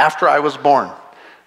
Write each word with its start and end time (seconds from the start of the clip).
after 0.00 0.26
I 0.26 0.38
was 0.38 0.56
born, 0.56 0.88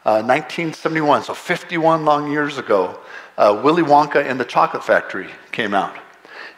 uh, 0.06 0.22
1971, 0.22 1.24
so 1.24 1.34
51 1.34 2.06
long 2.06 2.32
years 2.32 2.60
ago, 2.60 3.00
uh, 3.36 3.60
Willy 3.64 3.82
Wonka 3.82 4.24
and 4.24 4.40
the 4.40 4.46
Chocolate 4.46 4.84
Factory 4.84 5.28
came 5.52 5.74
out. 5.74 5.98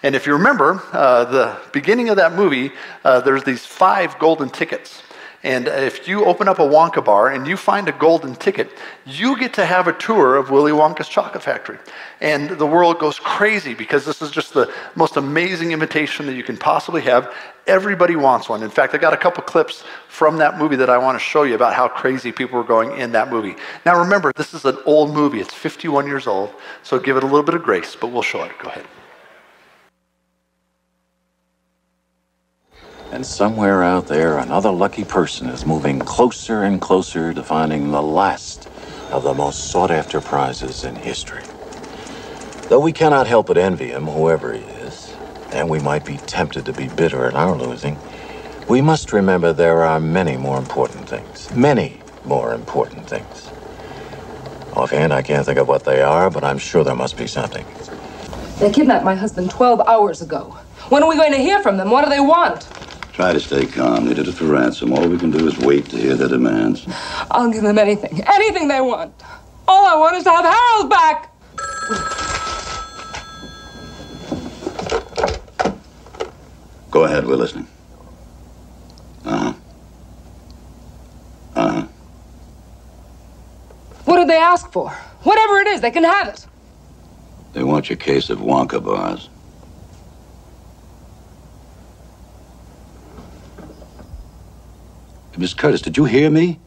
And 0.03 0.13
if 0.13 0.27
you 0.27 0.33
remember, 0.33 0.83
uh, 0.91 1.23
the 1.23 1.57
beginning 1.71 2.09
of 2.09 2.17
that 2.17 2.33
movie, 2.33 2.73
uh, 3.05 3.21
there's 3.21 3.45
these 3.45 3.65
five 3.65 4.19
golden 4.19 4.49
tickets. 4.49 5.03
And 5.45 5.67
if 5.67 6.07
you 6.07 6.25
open 6.25 6.47
up 6.47 6.57
a 6.57 6.63
Wonka 6.63 7.05
bar 7.05 7.29
and 7.29 7.45
you 7.45 7.55
find 7.55 7.87
a 7.87 7.91
golden 7.91 8.33
ticket, 8.33 8.71
you 9.05 9.37
get 9.37 9.53
to 9.53 9.65
have 9.65 9.87
a 9.87 9.93
tour 9.93 10.37
of 10.37 10.49
Willy 10.49 10.71
Wonka's 10.71 11.07
chocolate 11.07 11.43
factory. 11.43 11.77
And 12.19 12.49
the 12.49 12.65
world 12.65 12.97
goes 12.97 13.19
crazy 13.19 13.75
because 13.75 14.05
this 14.05 14.23
is 14.23 14.31
just 14.31 14.55
the 14.55 14.73
most 14.95 15.17
amazing 15.17 15.71
invitation 15.71 16.25
that 16.25 16.33
you 16.33 16.41
can 16.41 16.57
possibly 16.57 17.03
have. 17.03 17.31
Everybody 17.67 18.15
wants 18.15 18.49
one. 18.49 18.63
In 18.63 18.71
fact, 18.71 18.95
I 18.95 18.97
got 18.97 19.13
a 19.13 19.17
couple 19.17 19.43
clips 19.43 19.83
from 20.07 20.37
that 20.37 20.57
movie 20.57 20.77
that 20.77 20.89
I 20.89 20.97
want 20.97 21.15
to 21.15 21.23
show 21.23 21.43
you 21.43 21.53
about 21.53 21.75
how 21.75 21.89
crazy 21.89 22.31
people 22.31 22.57
were 22.57 22.63
going 22.63 22.97
in 22.99 23.11
that 23.11 23.29
movie. 23.29 23.55
Now, 23.85 23.99
remember, 23.99 24.31
this 24.35 24.55
is 24.55 24.65
an 24.65 24.79
old 24.87 25.13
movie. 25.13 25.41
It's 25.41 25.53
51 25.53 26.07
years 26.07 26.25
old, 26.25 26.55
so 26.81 26.97
give 26.97 27.17
it 27.17 27.23
a 27.23 27.27
little 27.27 27.43
bit 27.43 27.53
of 27.53 27.61
grace, 27.61 27.95
but 27.95 28.07
we'll 28.07 28.23
show 28.23 28.41
it. 28.41 28.51
Go 28.57 28.69
ahead. 28.69 28.87
And 33.15 33.25
somewhere 33.25 33.81
out 33.81 34.07
there, 34.07 34.39
another 34.39 34.71
lucky 34.71 35.05
person 35.05 35.47
is 35.47 35.65
moving 35.65 35.99
closer 35.99 36.63
and 36.63 36.81
closer 36.81 37.33
to 37.33 37.43
finding 37.43 37.91
the 37.91 38.01
last 38.01 38.67
of 39.09 39.23
the 39.23 39.33
most 39.33 39.71
sought 39.71 39.89
after 39.89 40.19
prizes 40.19 40.83
in 40.83 40.97
history. 40.97 41.41
Though 42.67 42.81
we 42.81 42.91
cannot 42.91 43.25
help 43.25 43.47
but 43.47 43.57
envy 43.57 43.87
him, 43.87 44.03
whoever 44.03 44.51
he 44.51 44.59
is, 44.59 45.13
and 45.53 45.69
we 45.69 45.79
might 45.79 46.03
be 46.03 46.17
tempted 46.17 46.65
to 46.65 46.73
be 46.73 46.89
bitter 46.89 47.25
at 47.25 47.35
our 47.35 47.55
losing, 47.55 47.97
we 48.67 48.81
must 48.81 49.13
remember 49.13 49.53
there 49.53 49.83
are 49.83 50.01
many 50.01 50.35
more 50.35 50.57
important 50.57 51.07
things. 51.07 51.49
Many 51.55 52.01
more 52.25 52.53
important 52.53 53.07
things. 53.07 53.49
Offhand, 54.75 55.13
I 55.13 55.21
can't 55.21 55.45
think 55.45 55.57
of 55.57 55.69
what 55.69 55.85
they 55.85 56.01
are, 56.01 56.29
but 56.29 56.43
I'm 56.43 56.57
sure 56.57 56.83
there 56.83 56.95
must 56.95 57.15
be 57.15 57.27
something. 57.27 57.65
They 58.59 58.73
kidnapped 58.73 59.05
my 59.05 59.15
husband 59.15 59.51
12 59.51 59.87
hours 59.87 60.21
ago. 60.21 60.57
When 60.89 61.01
are 61.01 61.07
we 61.07 61.15
going 61.15 61.31
to 61.31 61.39
hear 61.39 61.61
from 61.61 61.77
them? 61.77 61.91
What 61.91 62.03
do 62.03 62.09
they 62.09 62.19
want? 62.19 62.67
Try 63.15 63.31
to 63.31 63.39
stay 63.39 63.65
calm. 63.65 64.07
They 64.07 64.13
did 64.13 64.27
it 64.27 64.33
for 64.33 64.43
ransom. 64.43 64.91
All 64.91 65.07
we 65.07 65.17
can 65.17 65.31
do 65.31 65.47
is 65.47 65.57
wait 65.59 65.85
to 65.85 65.95
hear 65.97 66.15
their 66.15 66.27
demands. 66.27 66.85
I'll 67.31 67.49
give 67.49 67.63
them 67.63 67.79
anything. 67.79 68.21
Anything 68.27 68.67
they 68.67 68.81
want. 68.81 69.13
All 69.69 69.87
I 69.87 69.95
want 69.95 70.17
is 70.17 70.25
to 70.25 70.31
have 70.31 70.43
Harold 70.43 70.89
back. 70.89 71.31
Go 76.91 77.05
ahead, 77.05 77.25
we're 77.25 77.37
listening. 77.37 77.67
Uh 79.23 79.37
huh. 79.37 79.53
Uh 81.55 81.71
huh. 81.71 81.87
What 84.03 84.17
did 84.17 84.27
they 84.27 84.39
ask 84.39 84.69
for? 84.73 84.89
Whatever 85.23 85.59
it 85.59 85.67
is, 85.67 85.79
they 85.79 85.91
can 85.91 86.03
have 86.03 86.27
it. 86.27 86.45
They 87.53 87.63
want 87.63 87.89
your 87.89 87.95
case 87.95 88.29
of 88.29 88.39
Wonka 88.39 88.83
bars. 88.83 89.29
Miss 95.37 95.53
Curtis, 95.53 95.81
did 95.81 95.97
you 95.97 96.05
hear 96.05 96.29
me? 96.29 96.59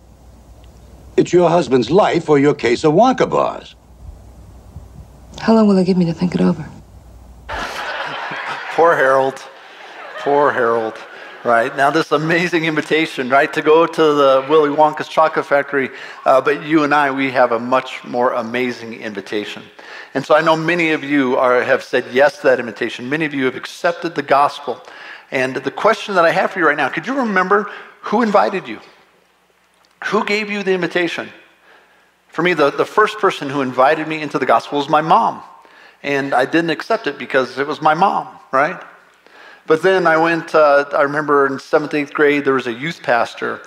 It's 1.17 1.33
your 1.33 1.49
husband's 1.49 1.91
life 1.91 2.29
or 2.29 2.39
your 2.39 2.55
case 2.55 2.85
of 2.85 2.93
Wonka 2.93 3.29
bars. 3.29 3.75
How 5.41 5.55
long 5.55 5.67
will 5.67 5.75
they 5.75 5.85
give 5.85 5.97
me 5.97 6.05
to 6.05 6.13
think 6.13 6.35
it 6.35 6.41
over? 6.41 6.69
Poor 8.75 8.95
Harold. 8.95 9.43
Poor 10.19 10.53
Harold. 10.53 10.95
Right 11.45 11.75
now, 11.77 11.91
this 11.91 12.13
amazing 12.13 12.65
invitation, 12.65 13.31
right, 13.31 13.53
to 13.53 13.63
go 13.63 13.87
to 13.87 14.03
the 14.03 14.47
Willy 14.51 14.71
Wonka's 14.71 15.09
chocolate 15.09 15.47
factory. 15.47 15.91
Uh, 16.27 16.41
but 16.41 16.65
you 16.65 16.83
and 16.85 16.93
I, 16.93 17.11
we 17.11 17.31
have 17.31 17.53
a 17.53 17.59
much 17.59 18.05
more 18.05 18.33
amazing 18.33 18.95
invitation. 18.95 19.63
And 20.15 20.27
so 20.27 20.35
I 20.35 20.41
know 20.41 20.57
many 20.57 20.91
of 20.91 21.05
you 21.05 21.37
are, 21.37 21.63
have 21.63 21.83
said 21.83 22.05
yes 22.13 22.39
to 22.39 22.43
that 22.49 22.61
invitation. 22.61 23.09
Many 23.09 23.25
of 23.25 23.33
you 23.33 23.45
have 23.45 23.57
accepted 23.57 24.15
the 24.15 24.23
gospel. 24.23 24.83
And 25.31 25.57
the 25.57 25.71
question 25.71 26.15
that 26.15 26.25
I 26.25 26.31
have 26.31 26.53
for 26.53 26.59
you 26.59 26.67
right 26.67 26.77
now 26.77 26.89
could 26.89 27.07
you 27.07 27.15
remember 27.15 27.71
who 28.03 28.23
invited 28.23 28.67
you? 28.67 28.81
Who 30.07 30.25
gave 30.25 30.51
you 30.51 30.63
the 30.63 30.73
invitation? 30.73 31.29
For 32.29 32.43
me, 32.43 32.55
the, 32.55 32.71
the 32.71 32.85
first 32.85 33.19
person 33.19 33.51
who 33.51 33.63
invited 33.63 34.07
me 34.07 34.23
into 34.23 34.39
the 34.39 34.47
gospel 34.47 34.79
was 34.79 34.89
my 34.89 35.01
mom. 35.01 35.43
And 36.03 36.33
I 36.33 36.45
didn't 36.45 36.71
accept 36.71 37.07
it 37.07 37.19
because 37.19 37.59
it 37.59 37.67
was 37.67 37.83
my 37.83 37.95
mom, 37.95 38.29
right? 38.53 38.81
But 39.67 39.83
then 39.83 40.07
I 40.07 40.17
went, 40.17 40.55
uh, 40.55 40.85
I 40.93 41.03
remember 41.03 41.47
in 41.47 41.59
seventh, 41.59 41.93
eighth 41.95 42.15
grade, 42.15 42.45
there 42.45 42.55
was 42.55 42.67
a 42.67 42.73
youth 42.73 43.03
pastor, 43.03 43.61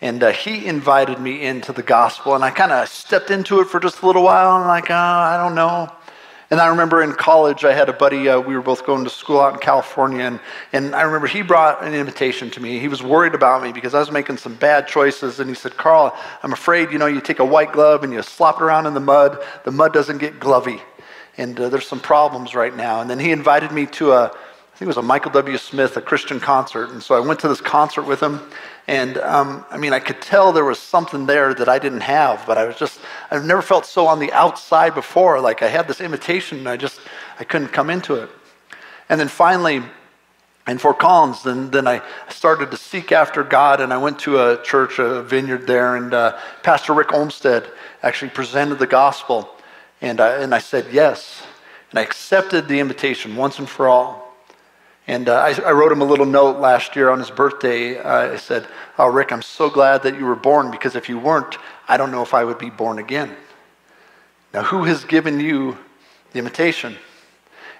and 0.00 0.22
uh, 0.22 0.32
he 0.32 0.66
invited 0.66 1.20
me 1.20 1.42
into 1.42 1.72
the 1.72 1.82
gospel. 1.82 2.34
And 2.34 2.42
I 2.42 2.50
kind 2.50 2.72
of 2.72 2.88
stepped 2.88 3.30
into 3.30 3.60
it 3.60 3.66
for 3.66 3.78
just 3.78 4.02
a 4.02 4.06
little 4.06 4.24
while. 4.24 4.50
I'm 4.56 4.66
like, 4.66 4.90
oh, 4.90 4.94
I 4.94 5.36
don't 5.36 5.54
know. 5.54 5.92
And 6.54 6.60
I 6.60 6.68
remember 6.68 7.02
in 7.02 7.12
college, 7.14 7.64
I 7.64 7.72
had 7.72 7.88
a 7.88 7.92
buddy, 7.92 8.28
uh, 8.28 8.38
we 8.38 8.54
were 8.54 8.62
both 8.62 8.86
going 8.86 9.02
to 9.02 9.10
school 9.10 9.40
out 9.40 9.54
in 9.54 9.58
California, 9.58 10.20
and, 10.22 10.38
and 10.72 10.94
I 10.94 11.02
remember 11.02 11.26
he 11.26 11.42
brought 11.42 11.82
an 11.82 11.94
invitation 11.94 12.48
to 12.52 12.60
me. 12.60 12.78
He 12.78 12.86
was 12.86 13.02
worried 13.02 13.34
about 13.34 13.60
me 13.60 13.72
because 13.72 13.92
I 13.92 13.98
was 13.98 14.12
making 14.12 14.36
some 14.36 14.54
bad 14.54 14.86
choices, 14.86 15.40
and 15.40 15.48
he 15.48 15.56
said, 15.56 15.76
Carl, 15.76 16.16
I'm 16.44 16.52
afraid, 16.52 16.92
you 16.92 16.98
know, 16.98 17.06
you 17.06 17.20
take 17.20 17.40
a 17.40 17.44
white 17.44 17.72
glove 17.72 18.04
and 18.04 18.12
you 18.12 18.22
slop 18.22 18.60
it 18.60 18.62
around 18.62 18.86
in 18.86 18.94
the 18.94 19.00
mud, 19.00 19.42
the 19.64 19.72
mud 19.72 19.92
doesn't 19.92 20.18
get 20.18 20.38
glovy, 20.38 20.80
and 21.38 21.58
uh, 21.58 21.70
there's 21.70 21.88
some 21.88 21.98
problems 21.98 22.54
right 22.54 22.76
now. 22.76 23.00
And 23.00 23.10
then 23.10 23.18
he 23.18 23.32
invited 23.32 23.72
me 23.72 23.86
to 23.86 24.12
a, 24.12 24.38
I 24.74 24.76
think 24.76 24.86
it 24.86 24.88
was 24.88 24.96
a 24.96 25.02
Michael 25.02 25.30
W. 25.30 25.56
Smith, 25.56 25.96
a 25.96 26.02
Christian 26.02 26.40
concert, 26.40 26.90
and 26.90 27.00
so 27.00 27.14
I 27.14 27.20
went 27.20 27.38
to 27.40 27.48
this 27.48 27.60
concert 27.60 28.02
with 28.02 28.20
him, 28.20 28.40
and 28.88 29.18
um, 29.18 29.64
I 29.70 29.78
mean, 29.78 29.92
I 29.92 30.00
could 30.00 30.20
tell 30.20 30.52
there 30.52 30.64
was 30.64 30.80
something 30.80 31.26
there 31.26 31.54
that 31.54 31.68
I 31.68 31.78
didn't 31.78 32.00
have, 32.00 32.44
but 32.44 32.58
I 32.58 32.64
was 32.64 32.74
just, 32.74 32.98
I've 33.30 33.44
never 33.44 33.62
felt 33.62 33.86
so 33.86 34.08
on 34.08 34.18
the 34.18 34.32
outside 34.32 34.92
before. 34.94 35.40
Like 35.40 35.62
I 35.62 35.68
had 35.68 35.86
this 35.86 36.00
invitation 36.00 36.58
and 36.58 36.68
I 36.68 36.76
just, 36.76 37.00
I 37.38 37.44
couldn't 37.44 37.68
come 37.68 37.88
into 37.88 38.16
it. 38.16 38.28
And 39.08 39.20
then 39.20 39.28
finally, 39.28 39.80
in 40.66 40.78
Fort 40.78 40.98
Collins, 40.98 41.44
then, 41.44 41.70
then 41.70 41.86
I 41.86 42.02
started 42.28 42.72
to 42.72 42.76
seek 42.76 43.12
after 43.12 43.44
God 43.44 43.80
and 43.80 43.92
I 43.92 43.96
went 43.96 44.18
to 44.20 44.40
a 44.40 44.62
church, 44.64 44.98
a 44.98 45.22
vineyard 45.22 45.68
there, 45.68 45.94
and 45.94 46.12
uh, 46.12 46.36
Pastor 46.64 46.94
Rick 46.94 47.12
Olmsted 47.14 47.70
actually 48.02 48.32
presented 48.32 48.80
the 48.80 48.88
gospel. 48.88 49.48
And 50.00 50.20
I, 50.20 50.42
and 50.42 50.52
I 50.52 50.58
said 50.58 50.86
yes. 50.90 51.46
And 51.90 52.00
I 52.00 52.02
accepted 52.02 52.66
the 52.66 52.80
invitation 52.80 53.36
once 53.36 53.60
and 53.60 53.68
for 53.68 53.88
all. 53.88 54.23
And 55.06 55.28
uh, 55.28 55.34
I, 55.34 55.68
I, 55.68 55.72
wrote 55.72 55.92
him 55.92 56.00
a 56.00 56.04
little 56.04 56.24
note 56.24 56.58
last 56.58 56.96
year 56.96 57.10
on 57.10 57.18
his 57.18 57.30
birthday. 57.30 57.98
Uh, 57.98 58.32
I 58.32 58.36
said, 58.36 58.66
Oh, 58.96 59.06
Rick, 59.06 59.32
I'm 59.32 59.42
so 59.42 59.68
glad 59.68 60.02
that 60.04 60.18
you 60.18 60.24
were 60.24 60.36
born 60.36 60.70
because 60.70 60.96
if 60.96 61.10
you 61.10 61.18
weren't, 61.18 61.58
I 61.86 61.98
don't 61.98 62.10
know 62.10 62.22
if 62.22 62.32
I 62.32 62.42
would 62.42 62.58
be 62.58 62.70
born 62.70 62.98
again. 62.98 63.36
Now, 64.54 64.62
who 64.62 64.84
has 64.84 65.04
given 65.04 65.40
you 65.40 65.76
the 66.32 66.38
invitation? 66.38 66.96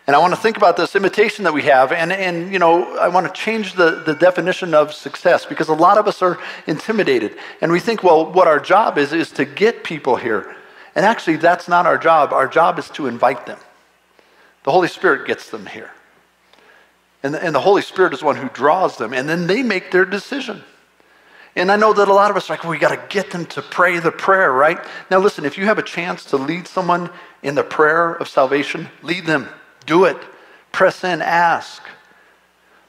And 0.06 0.14
I 0.14 0.18
want 0.18 0.34
to 0.34 0.40
think 0.40 0.58
about 0.58 0.76
this 0.76 0.94
invitation 0.94 1.44
that 1.44 1.54
we 1.54 1.62
have, 1.62 1.90
and, 1.90 2.12
and 2.12 2.52
you 2.52 2.58
know, 2.58 2.98
I 2.98 3.08
want 3.08 3.26
to 3.26 3.32
change 3.32 3.72
the, 3.72 4.02
the 4.04 4.14
definition 4.14 4.74
of 4.74 4.92
success 4.92 5.46
because 5.46 5.68
a 5.68 5.74
lot 5.74 5.96
of 5.96 6.06
us 6.06 6.20
are 6.20 6.38
intimidated. 6.66 7.38
And 7.62 7.72
we 7.72 7.80
think, 7.80 8.02
well, 8.02 8.30
what 8.30 8.46
our 8.46 8.60
job 8.60 8.98
is, 8.98 9.14
is 9.14 9.30
to 9.32 9.46
get 9.46 9.82
people 9.82 10.16
here. 10.16 10.54
And 10.94 11.06
actually, 11.06 11.36
that's 11.36 11.68
not 11.68 11.86
our 11.86 11.96
job. 11.96 12.34
Our 12.34 12.46
job 12.46 12.78
is 12.78 12.90
to 12.90 13.06
invite 13.06 13.46
them. 13.46 13.58
The 14.64 14.72
Holy 14.72 14.88
Spirit 14.88 15.26
gets 15.26 15.48
them 15.48 15.64
here. 15.64 15.90
And 17.24 17.32
the, 17.32 17.42
and 17.42 17.54
the 17.54 17.60
Holy 17.60 17.80
Spirit 17.80 18.12
is 18.12 18.22
one 18.22 18.36
who 18.36 18.50
draws 18.50 18.98
them, 18.98 19.14
and 19.14 19.26
then 19.26 19.46
they 19.46 19.62
make 19.62 19.90
their 19.90 20.04
decision. 20.04 20.62
And 21.56 21.72
I 21.72 21.76
know 21.76 21.94
that 21.94 22.06
a 22.06 22.12
lot 22.12 22.30
of 22.30 22.36
us 22.36 22.50
are 22.50 22.52
like, 22.52 22.64
well, 22.64 22.70
we 22.70 22.78
got 22.78 22.90
to 22.90 23.02
get 23.08 23.30
them 23.30 23.46
to 23.46 23.62
pray 23.62 23.98
the 23.98 24.12
prayer, 24.12 24.52
right? 24.52 24.78
Now, 25.10 25.20
listen, 25.20 25.46
if 25.46 25.56
you 25.56 25.64
have 25.64 25.78
a 25.78 25.82
chance 25.82 26.26
to 26.26 26.36
lead 26.36 26.68
someone 26.68 27.08
in 27.42 27.54
the 27.54 27.62
prayer 27.62 28.12
of 28.12 28.28
salvation, 28.28 28.88
lead 29.02 29.24
them. 29.24 29.48
Do 29.86 30.04
it. 30.04 30.18
Press 30.70 31.02
in, 31.02 31.22
ask. 31.22 31.82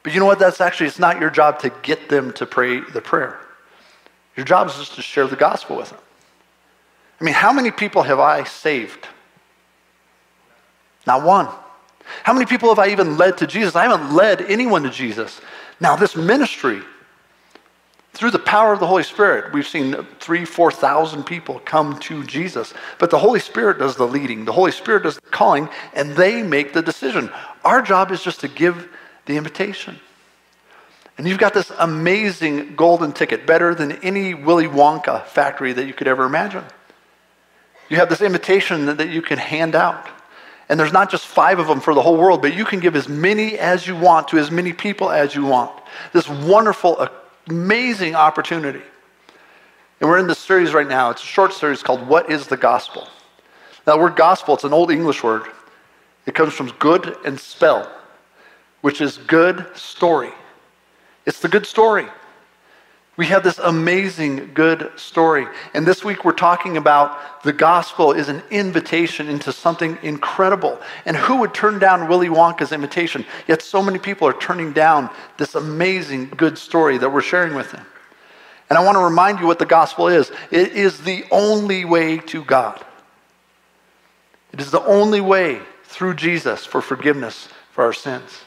But 0.03 0.13
you 0.13 0.19
know 0.19 0.25
what? 0.25 0.39
That's 0.39 0.59
actually, 0.59 0.87
it's 0.87 0.99
not 0.99 1.19
your 1.19 1.29
job 1.29 1.59
to 1.59 1.71
get 1.81 2.09
them 2.09 2.33
to 2.33 2.45
pray 2.45 2.81
the 2.81 3.01
prayer. 3.01 3.39
Your 4.35 4.45
job 4.45 4.67
is 4.67 4.75
just 4.75 4.95
to 4.95 5.01
share 5.01 5.27
the 5.27 5.37
gospel 5.37 5.77
with 5.77 5.91
them. 5.91 5.99
I 7.21 7.23
mean, 7.23 7.35
how 7.35 7.53
many 7.53 7.71
people 7.71 8.03
have 8.03 8.19
I 8.19 8.43
saved? 8.43 9.07
Not 11.07 11.23
one. 11.23 11.47
How 12.23 12.33
many 12.33 12.45
people 12.45 12.69
have 12.69 12.79
I 12.79 12.89
even 12.89 13.17
led 13.17 13.37
to 13.39 13.47
Jesus? 13.47 13.75
I 13.75 13.83
haven't 13.83 14.13
led 14.13 14.41
anyone 14.41 14.83
to 14.83 14.89
Jesus. 14.89 15.41
Now, 15.79 15.95
this 15.95 16.15
ministry, 16.15 16.81
through 18.13 18.31
the 18.31 18.39
power 18.39 18.71
of 18.71 18.79
the 18.79 18.87
Holy 18.87 19.03
Spirit, 19.03 19.53
we've 19.53 19.67
seen 19.67 19.95
three, 20.19 20.45
4,000 20.45 21.23
people 21.23 21.59
come 21.65 21.99
to 21.99 22.23
Jesus. 22.23 22.73
But 22.97 23.11
the 23.11 23.19
Holy 23.19 23.39
Spirit 23.39 23.79
does 23.79 23.95
the 23.95 24.07
leading, 24.07 24.45
the 24.45 24.53
Holy 24.53 24.71
Spirit 24.71 25.03
does 25.03 25.15
the 25.15 25.21
calling, 25.31 25.67
and 25.93 26.15
they 26.15 26.41
make 26.41 26.73
the 26.73 26.81
decision. 26.81 27.29
Our 27.63 27.81
job 27.81 28.11
is 28.11 28.23
just 28.23 28.39
to 28.39 28.47
give 28.47 28.89
the 29.25 29.35
invitation. 29.35 29.99
And 31.17 31.27
you've 31.27 31.39
got 31.39 31.53
this 31.53 31.71
amazing 31.77 32.75
golden 32.75 33.11
ticket, 33.11 33.45
better 33.45 33.73
than 33.73 33.93
any 34.03 34.33
Willy 34.33 34.67
Wonka 34.67 35.25
factory 35.25 35.73
that 35.73 35.85
you 35.85 35.93
could 35.93 36.07
ever 36.07 36.25
imagine. 36.25 36.63
You 37.89 37.97
have 37.97 38.09
this 38.09 38.21
invitation 38.21 38.85
that 38.97 39.09
you 39.09 39.21
can 39.21 39.37
hand 39.37 39.75
out. 39.75 40.07
And 40.69 40.79
there's 40.79 40.93
not 40.93 41.11
just 41.11 41.27
five 41.27 41.59
of 41.59 41.67
them 41.67 41.79
for 41.79 41.93
the 41.93 42.01
whole 42.01 42.17
world, 42.17 42.41
but 42.41 42.55
you 42.55 42.65
can 42.65 42.79
give 42.79 42.95
as 42.95 43.07
many 43.07 43.57
as 43.59 43.85
you 43.85 43.95
want 43.95 44.27
to 44.29 44.37
as 44.37 44.49
many 44.49 44.73
people 44.73 45.11
as 45.11 45.35
you 45.35 45.45
want. 45.45 45.71
This 46.11 46.27
wonderful 46.27 47.07
amazing 47.47 48.15
opportunity. 48.15 48.81
And 50.01 50.09
we're 50.09 50.17
in 50.17 50.27
this 50.27 50.39
series 50.39 50.73
right 50.73 50.87
now. 50.87 51.11
It's 51.11 51.23
a 51.23 51.25
short 51.25 51.53
series 51.53 51.83
called 51.83 52.07
What 52.07 52.31
is 52.31 52.47
the 52.47 52.57
Gospel? 52.57 53.07
That 53.85 53.99
word 53.99 54.15
gospel, 54.15 54.55
it's 54.55 54.63
an 54.63 54.73
old 54.73 54.91
English 54.91 55.23
word. 55.23 55.43
It 56.25 56.33
comes 56.33 56.53
from 56.53 56.71
good 56.79 57.15
and 57.23 57.39
spell, 57.39 57.89
which 58.81 58.99
is 58.99 59.17
good 59.17 59.65
story. 59.75 60.31
It's 61.25 61.39
the 61.39 61.47
good 61.47 61.67
story. 61.67 62.07
We 63.17 63.27
have 63.27 63.43
this 63.43 63.59
amazing 63.59 64.53
good 64.53 64.91
story. 64.97 65.47
And 65.73 65.85
this 65.85 66.03
week 66.03 66.25
we're 66.25 66.33
talking 66.33 66.75
about 66.75 67.43
the 67.43 67.53
gospel 67.53 68.11
is 68.11 68.27
an 68.27 68.43
invitation 68.51 69.29
into 69.29 69.53
something 69.53 69.97
incredible. 70.01 70.81
And 71.05 71.15
who 71.15 71.37
would 71.37 71.53
turn 71.53 71.79
down 71.79 72.09
Willy 72.09 72.27
Wonka's 72.27 72.73
invitation? 72.73 73.25
Yet 73.47 73.61
so 73.61 73.81
many 73.81 73.99
people 73.99 74.27
are 74.27 74.37
turning 74.37 74.73
down 74.73 75.09
this 75.37 75.55
amazing 75.55 76.29
good 76.31 76.57
story 76.57 76.97
that 76.97 77.09
we're 77.09 77.21
sharing 77.21 77.55
with 77.55 77.71
them. 77.71 77.85
And 78.69 78.77
I 78.77 78.83
want 78.83 78.95
to 78.97 79.03
remind 79.03 79.39
you 79.39 79.47
what 79.47 79.59
the 79.59 79.65
gospel 79.65 80.07
is 80.07 80.31
it 80.51 80.73
is 80.73 80.99
the 81.01 81.23
only 81.31 81.85
way 81.85 82.17
to 82.17 82.43
God. 82.43 82.83
It 84.51 84.59
is 84.59 84.71
the 84.71 84.83
only 84.83 85.21
way 85.21 85.61
through 85.83 86.15
Jesus 86.15 86.65
for 86.65 86.81
forgiveness 86.81 87.47
for 87.71 87.85
our 87.85 87.93
sins. 87.93 88.44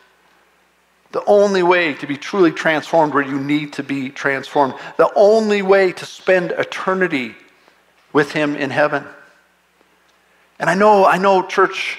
The 1.12 1.24
only 1.24 1.62
way 1.62 1.94
to 1.94 2.06
be 2.06 2.16
truly 2.16 2.52
transformed 2.52 3.14
where 3.14 3.22
you 3.22 3.40
need 3.40 3.72
to 3.74 3.82
be 3.82 4.10
transformed. 4.10 4.74
The 4.98 5.10
only 5.14 5.62
way 5.62 5.92
to 5.92 6.04
spend 6.04 6.50
eternity 6.52 7.34
with 8.12 8.32
Him 8.32 8.54
in 8.54 8.70
heaven. 8.70 9.04
And 10.58 10.68
I 10.68 10.74
know, 10.74 11.06
I 11.06 11.18
know 11.18 11.46
church, 11.46 11.98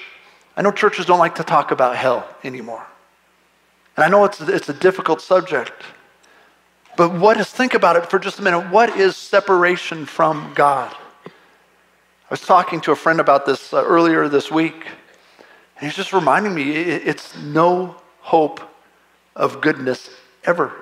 I 0.56 0.62
know 0.62 0.70
churches 0.70 1.06
don't 1.06 1.18
like 1.18 1.36
to 1.36 1.44
talk 1.44 1.70
about 1.70 1.96
hell 1.96 2.28
anymore. 2.44 2.86
And 3.96 4.04
I 4.04 4.08
know 4.08 4.24
it's, 4.24 4.40
it's 4.40 4.68
a 4.68 4.74
difficult 4.74 5.20
subject. 5.20 5.72
But 6.96 7.12
what 7.14 7.38
is, 7.38 7.48
think 7.48 7.74
about 7.74 7.96
it 7.96 8.08
for 8.10 8.18
just 8.18 8.38
a 8.38 8.42
minute. 8.42 8.70
What 8.70 8.96
is 8.96 9.16
separation 9.16 10.06
from 10.06 10.52
God? 10.54 10.94
I 11.26 11.30
was 12.30 12.42
talking 12.42 12.80
to 12.82 12.92
a 12.92 12.96
friend 12.96 13.18
about 13.18 13.44
this 13.44 13.72
uh, 13.72 13.82
earlier 13.84 14.28
this 14.28 14.52
week, 14.52 14.86
and 15.76 15.88
he's 15.88 15.96
just 15.96 16.12
reminding 16.12 16.54
me 16.54 16.70
it, 16.76 17.08
it's 17.08 17.36
no 17.38 17.96
hope 18.20 18.69
of 19.34 19.60
goodness 19.60 20.10
ever. 20.44 20.72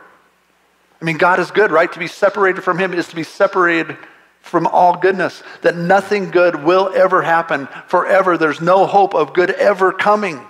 I 1.00 1.05
mean, 1.05 1.17
God 1.17 1.39
is 1.39 1.50
good, 1.50 1.71
right? 1.71 1.93
To 1.93 1.99
be 1.99 2.06
separated 2.06 2.62
from 2.62 2.79
Him 2.79 2.93
is 2.93 3.09
to 3.09 3.17
be 3.17 3.23
separated 3.23 3.97
from 4.41 4.67
all 4.67 4.97
goodness, 4.97 5.43
that 5.62 5.77
nothing 5.77 6.31
good 6.31 6.65
will 6.65 6.91
ever 6.95 7.23
happen 7.23 7.69
forever. 7.87 8.39
There's 8.39 8.61
no 8.61 8.87
hope 8.87 9.15
of 9.15 9.35
good 9.35 9.50
ever 9.50 9.93
coming. 9.93 10.41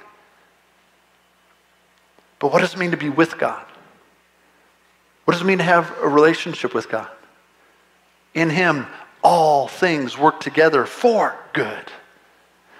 But 2.39 2.53
what 2.53 2.61
does 2.61 2.75
it 2.75 2.79
mean 2.79 2.93
to 2.93 2.97
be 2.97 3.11
with 3.11 3.39
God? 3.39 3.65
What 5.25 5.33
does 5.33 5.43
it 5.43 5.47
mean 5.47 5.59
to 5.59 5.65
have 5.65 5.93
a 6.01 6.09
relationship 6.09 6.75
with 6.75 6.89
God? 6.89 7.11
In 8.35 8.51
Him, 8.51 8.87
all 9.23 9.69
things 9.69 10.17
work 10.17 10.41
together 10.41 10.87
for 10.87 11.37
good. 11.53 11.91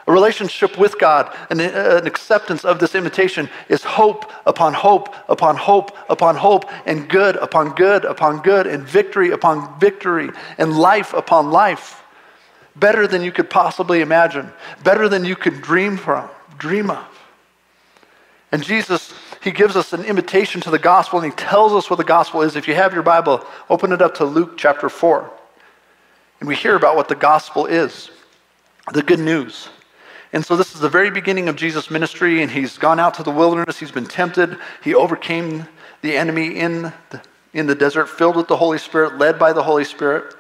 A 0.09 0.13
relationship 0.13 0.79
with 0.79 0.99
God, 0.99 1.37
an, 1.51 1.61
uh, 1.61 1.99
an, 2.01 2.07
acceptance 2.07 2.65
of 2.65 2.79
this 2.79 2.95
invitation 2.95 3.51
is 3.69 3.85
hope 3.85 4.33
upon 4.47 4.73
hope 4.73 5.15
upon 5.29 5.55
hope 5.55 5.95
upon 6.09 6.35
hope, 6.35 6.65
and 6.87 7.07
good 7.11 7.37
upon 7.37 7.75
good 7.75 8.07
upon 8.07 8.41
good, 8.41 8.67
and 8.67 8.83
victory 8.85 9.33
upon 9.33 9.79
victory, 9.79 10.31
and 10.57 10.79
life 10.79 11.13
upon 11.13 11.51
life. 11.51 12.03
Better 12.75 13.07
than 13.07 13.23
you 13.23 13.31
could 13.31 13.51
possibly 13.51 14.01
imagine, 14.01 14.51
better 14.83 15.11
than 15.11 15.27
you 15.27 15.37
could 15.37 15.61
dream 15.61 15.99
from, 15.99 16.27
dream 16.57 16.89
of. 16.91 17.05
And 18.51 18.63
Jesus, 18.63 19.13
he 19.43 19.51
gives 19.51 19.77
us 19.77 19.93
an 19.93 20.05
invitation 20.05 20.63
to 20.63 20.71
the 20.71 20.79
gospel, 20.79 21.21
and 21.21 21.31
he 21.31 21.37
tells 21.37 21.75
us 21.75 21.91
what 21.91 21.97
the 21.97 22.05
gospel 22.05 22.41
is. 22.41 22.57
If 22.57 22.67
you 22.67 22.75
have 22.75 22.95
your 22.95 23.03
Bible, 23.03 23.45
open 23.69 23.93
it 23.93 24.01
up 24.01 24.15
to 24.15 24.25
Luke 24.25 24.57
chapter 24.57 24.89
4. 24.89 25.31
And 26.41 26.49
we 26.49 26.57
hear 26.57 26.77
about 26.77 26.97
what 26.97 27.09
the 27.09 27.15
gospel 27.15 27.67
is 27.67 28.11
the 28.95 29.03
good 29.03 29.21
news. 29.21 29.69
And 30.33 30.45
so 30.45 30.57
this 30.57 30.75
is 30.75 30.81
the 30.81 30.89
very 30.89 31.11
beginning 31.11 31.49
of 31.49 31.57
Jesus' 31.57 31.91
ministry, 31.91 32.43
and 32.43 32.51
he's 32.51 32.77
gone 32.77 33.01
out 33.01 33.15
to 33.15 33.23
the 33.23 33.31
wilderness. 33.31 33.79
He's 33.79 33.91
been 33.91 34.07
tempted. 34.07 34.59
He 34.83 34.95
overcame 34.95 35.67
the 36.03 36.17
enemy 36.17 36.57
in 36.59 36.93
the, 37.11 37.23
in 37.55 37.67
the 37.67 37.75
desert, 37.75 38.07
filled 38.07 38.37
with 38.37 38.49
the 38.49 38.57
Holy 38.57 38.79
Spirit, 38.79 39.17
led 39.17 39.39
by 39.39 39.53
the 39.53 39.63
Holy 39.63 39.85
Spirit. 39.85 40.35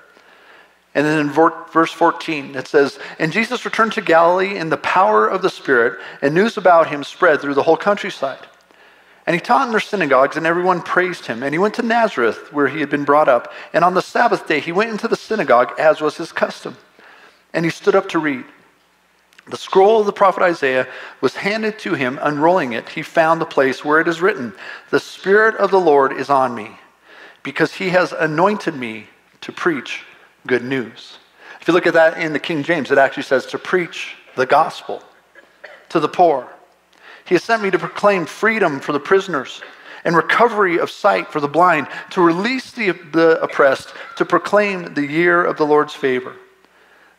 And 0.94 1.06
then 1.06 1.20
in 1.20 1.30
verse 1.30 1.92
14, 1.92 2.54
it 2.54 2.66
says, 2.66 2.98
And 3.18 3.32
Jesus 3.32 3.64
returned 3.64 3.92
to 3.92 4.02
Galilee 4.02 4.56
in 4.56 4.68
the 4.68 4.76
power 4.78 5.26
of 5.26 5.42
the 5.42 5.50
Spirit, 5.50 6.00
and 6.22 6.34
news 6.34 6.56
about 6.56 6.88
him 6.88 7.04
spread 7.04 7.40
through 7.40 7.54
the 7.54 7.62
whole 7.62 7.76
countryside. 7.76 8.46
And 9.26 9.34
he 9.34 9.40
taught 9.40 9.66
in 9.66 9.70
their 9.70 9.80
synagogues, 9.80 10.36
and 10.36 10.46
everyone 10.46 10.80
praised 10.80 11.26
him. 11.26 11.42
And 11.42 11.54
he 11.54 11.58
went 11.58 11.74
to 11.74 11.82
Nazareth, 11.82 12.52
where 12.52 12.68
he 12.68 12.80
had 12.80 12.88
been 12.88 13.04
brought 13.04 13.28
up. 13.28 13.52
And 13.72 13.84
on 13.84 13.94
the 13.94 14.00
Sabbath 14.02 14.48
day, 14.48 14.58
he 14.58 14.72
went 14.72 14.90
into 14.90 15.06
the 15.06 15.16
synagogue, 15.16 15.72
as 15.78 16.00
was 16.00 16.16
his 16.16 16.32
custom. 16.32 16.76
And 17.52 17.64
he 17.64 17.70
stood 17.70 17.94
up 17.94 18.08
to 18.10 18.18
read. 18.18 18.44
The 19.48 19.56
scroll 19.56 20.00
of 20.00 20.06
the 20.06 20.12
prophet 20.12 20.42
Isaiah 20.42 20.86
was 21.20 21.36
handed 21.36 21.78
to 21.80 21.94
him. 21.94 22.18
Unrolling 22.20 22.72
it, 22.72 22.90
he 22.90 23.02
found 23.02 23.40
the 23.40 23.46
place 23.46 23.84
where 23.84 24.00
it 24.00 24.08
is 24.08 24.20
written, 24.20 24.52
The 24.90 25.00
Spirit 25.00 25.56
of 25.56 25.70
the 25.70 25.80
Lord 25.80 26.12
is 26.12 26.28
on 26.28 26.54
me, 26.54 26.78
because 27.42 27.72
he 27.72 27.90
has 27.90 28.12
anointed 28.12 28.74
me 28.74 29.06
to 29.40 29.52
preach 29.52 30.04
good 30.46 30.64
news. 30.64 31.18
If 31.60 31.68
you 31.68 31.74
look 31.74 31.86
at 31.86 31.94
that 31.94 32.18
in 32.18 32.32
the 32.32 32.38
King 32.38 32.62
James, 32.62 32.90
it 32.90 32.98
actually 32.98 33.22
says 33.22 33.46
to 33.46 33.58
preach 33.58 34.16
the 34.36 34.46
gospel 34.46 35.02
to 35.88 36.00
the 36.00 36.08
poor. 36.08 36.48
He 37.24 37.34
has 37.34 37.44
sent 37.44 37.62
me 37.62 37.70
to 37.70 37.78
proclaim 37.78 38.26
freedom 38.26 38.80
for 38.80 38.92
the 38.92 39.00
prisoners 39.00 39.62
and 40.04 40.16
recovery 40.16 40.78
of 40.78 40.90
sight 40.90 41.28
for 41.28 41.40
the 41.40 41.48
blind, 41.48 41.88
to 42.10 42.22
release 42.22 42.70
the, 42.70 42.92
the 43.12 43.40
oppressed, 43.42 43.92
to 44.16 44.24
proclaim 44.24 44.94
the 44.94 45.06
year 45.06 45.44
of 45.44 45.56
the 45.56 45.66
Lord's 45.66 45.92
favor. 45.94 46.34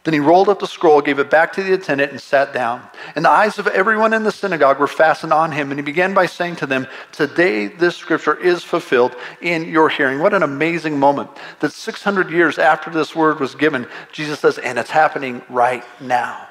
Then 0.10 0.16
he 0.16 0.28
rolled 0.28 0.50
up 0.50 0.58
the 0.58 0.66
scroll, 0.66 1.02
gave 1.02 1.20
it 1.20 1.30
back 1.30 1.54
to 1.54 1.62
the 1.62 1.74
attendant, 1.74 2.10
and 2.12 2.20
sat 2.20 2.52
down. 2.52 2.82
And 3.14 3.24
the 3.24 3.30
eyes 3.30 3.60
of 3.60 3.68
everyone 3.68 4.12
in 4.12 4.24
the 4.24 4.32
synagogue 4.32 4.80
were 4.80 4.88
fastened 4.88 5.32
on 5.32 5.52
him. 5.52 5.70
And 5.70 5.78
he 5.78 5.84
began 5.84 6.16
by 6.16 6.26
saying 6.26 6.56
to 6.56 6.66
them, 6.66 6.88
Today 7.12 7.68
this 7.68 7.96
scripture 7.96 8.36
is 8.36 8.64
fulfilled 8.64 9.16
in 9.40 9.70
your 9.70 9.88
hearing. 9.88 10.18
What 10.18 10.34
an 10.34 10.42
amazing 10.42 10.98
moment 10.98 11.30
that 11.60 11.74
600 11.74 12.32
years 12.32 12.58
after 12.58 12.90
this 12.90 13.16
word 13.16 13.40
was 13.40 13.54
given, 13.54 13.86
Jesus 14.12 14.40
says, 14.40 14.58
And 14.58 14.80
it's 14.80 14.90
happening 14.90 15.44
right 15.48 15.84
now. 16.02 16.48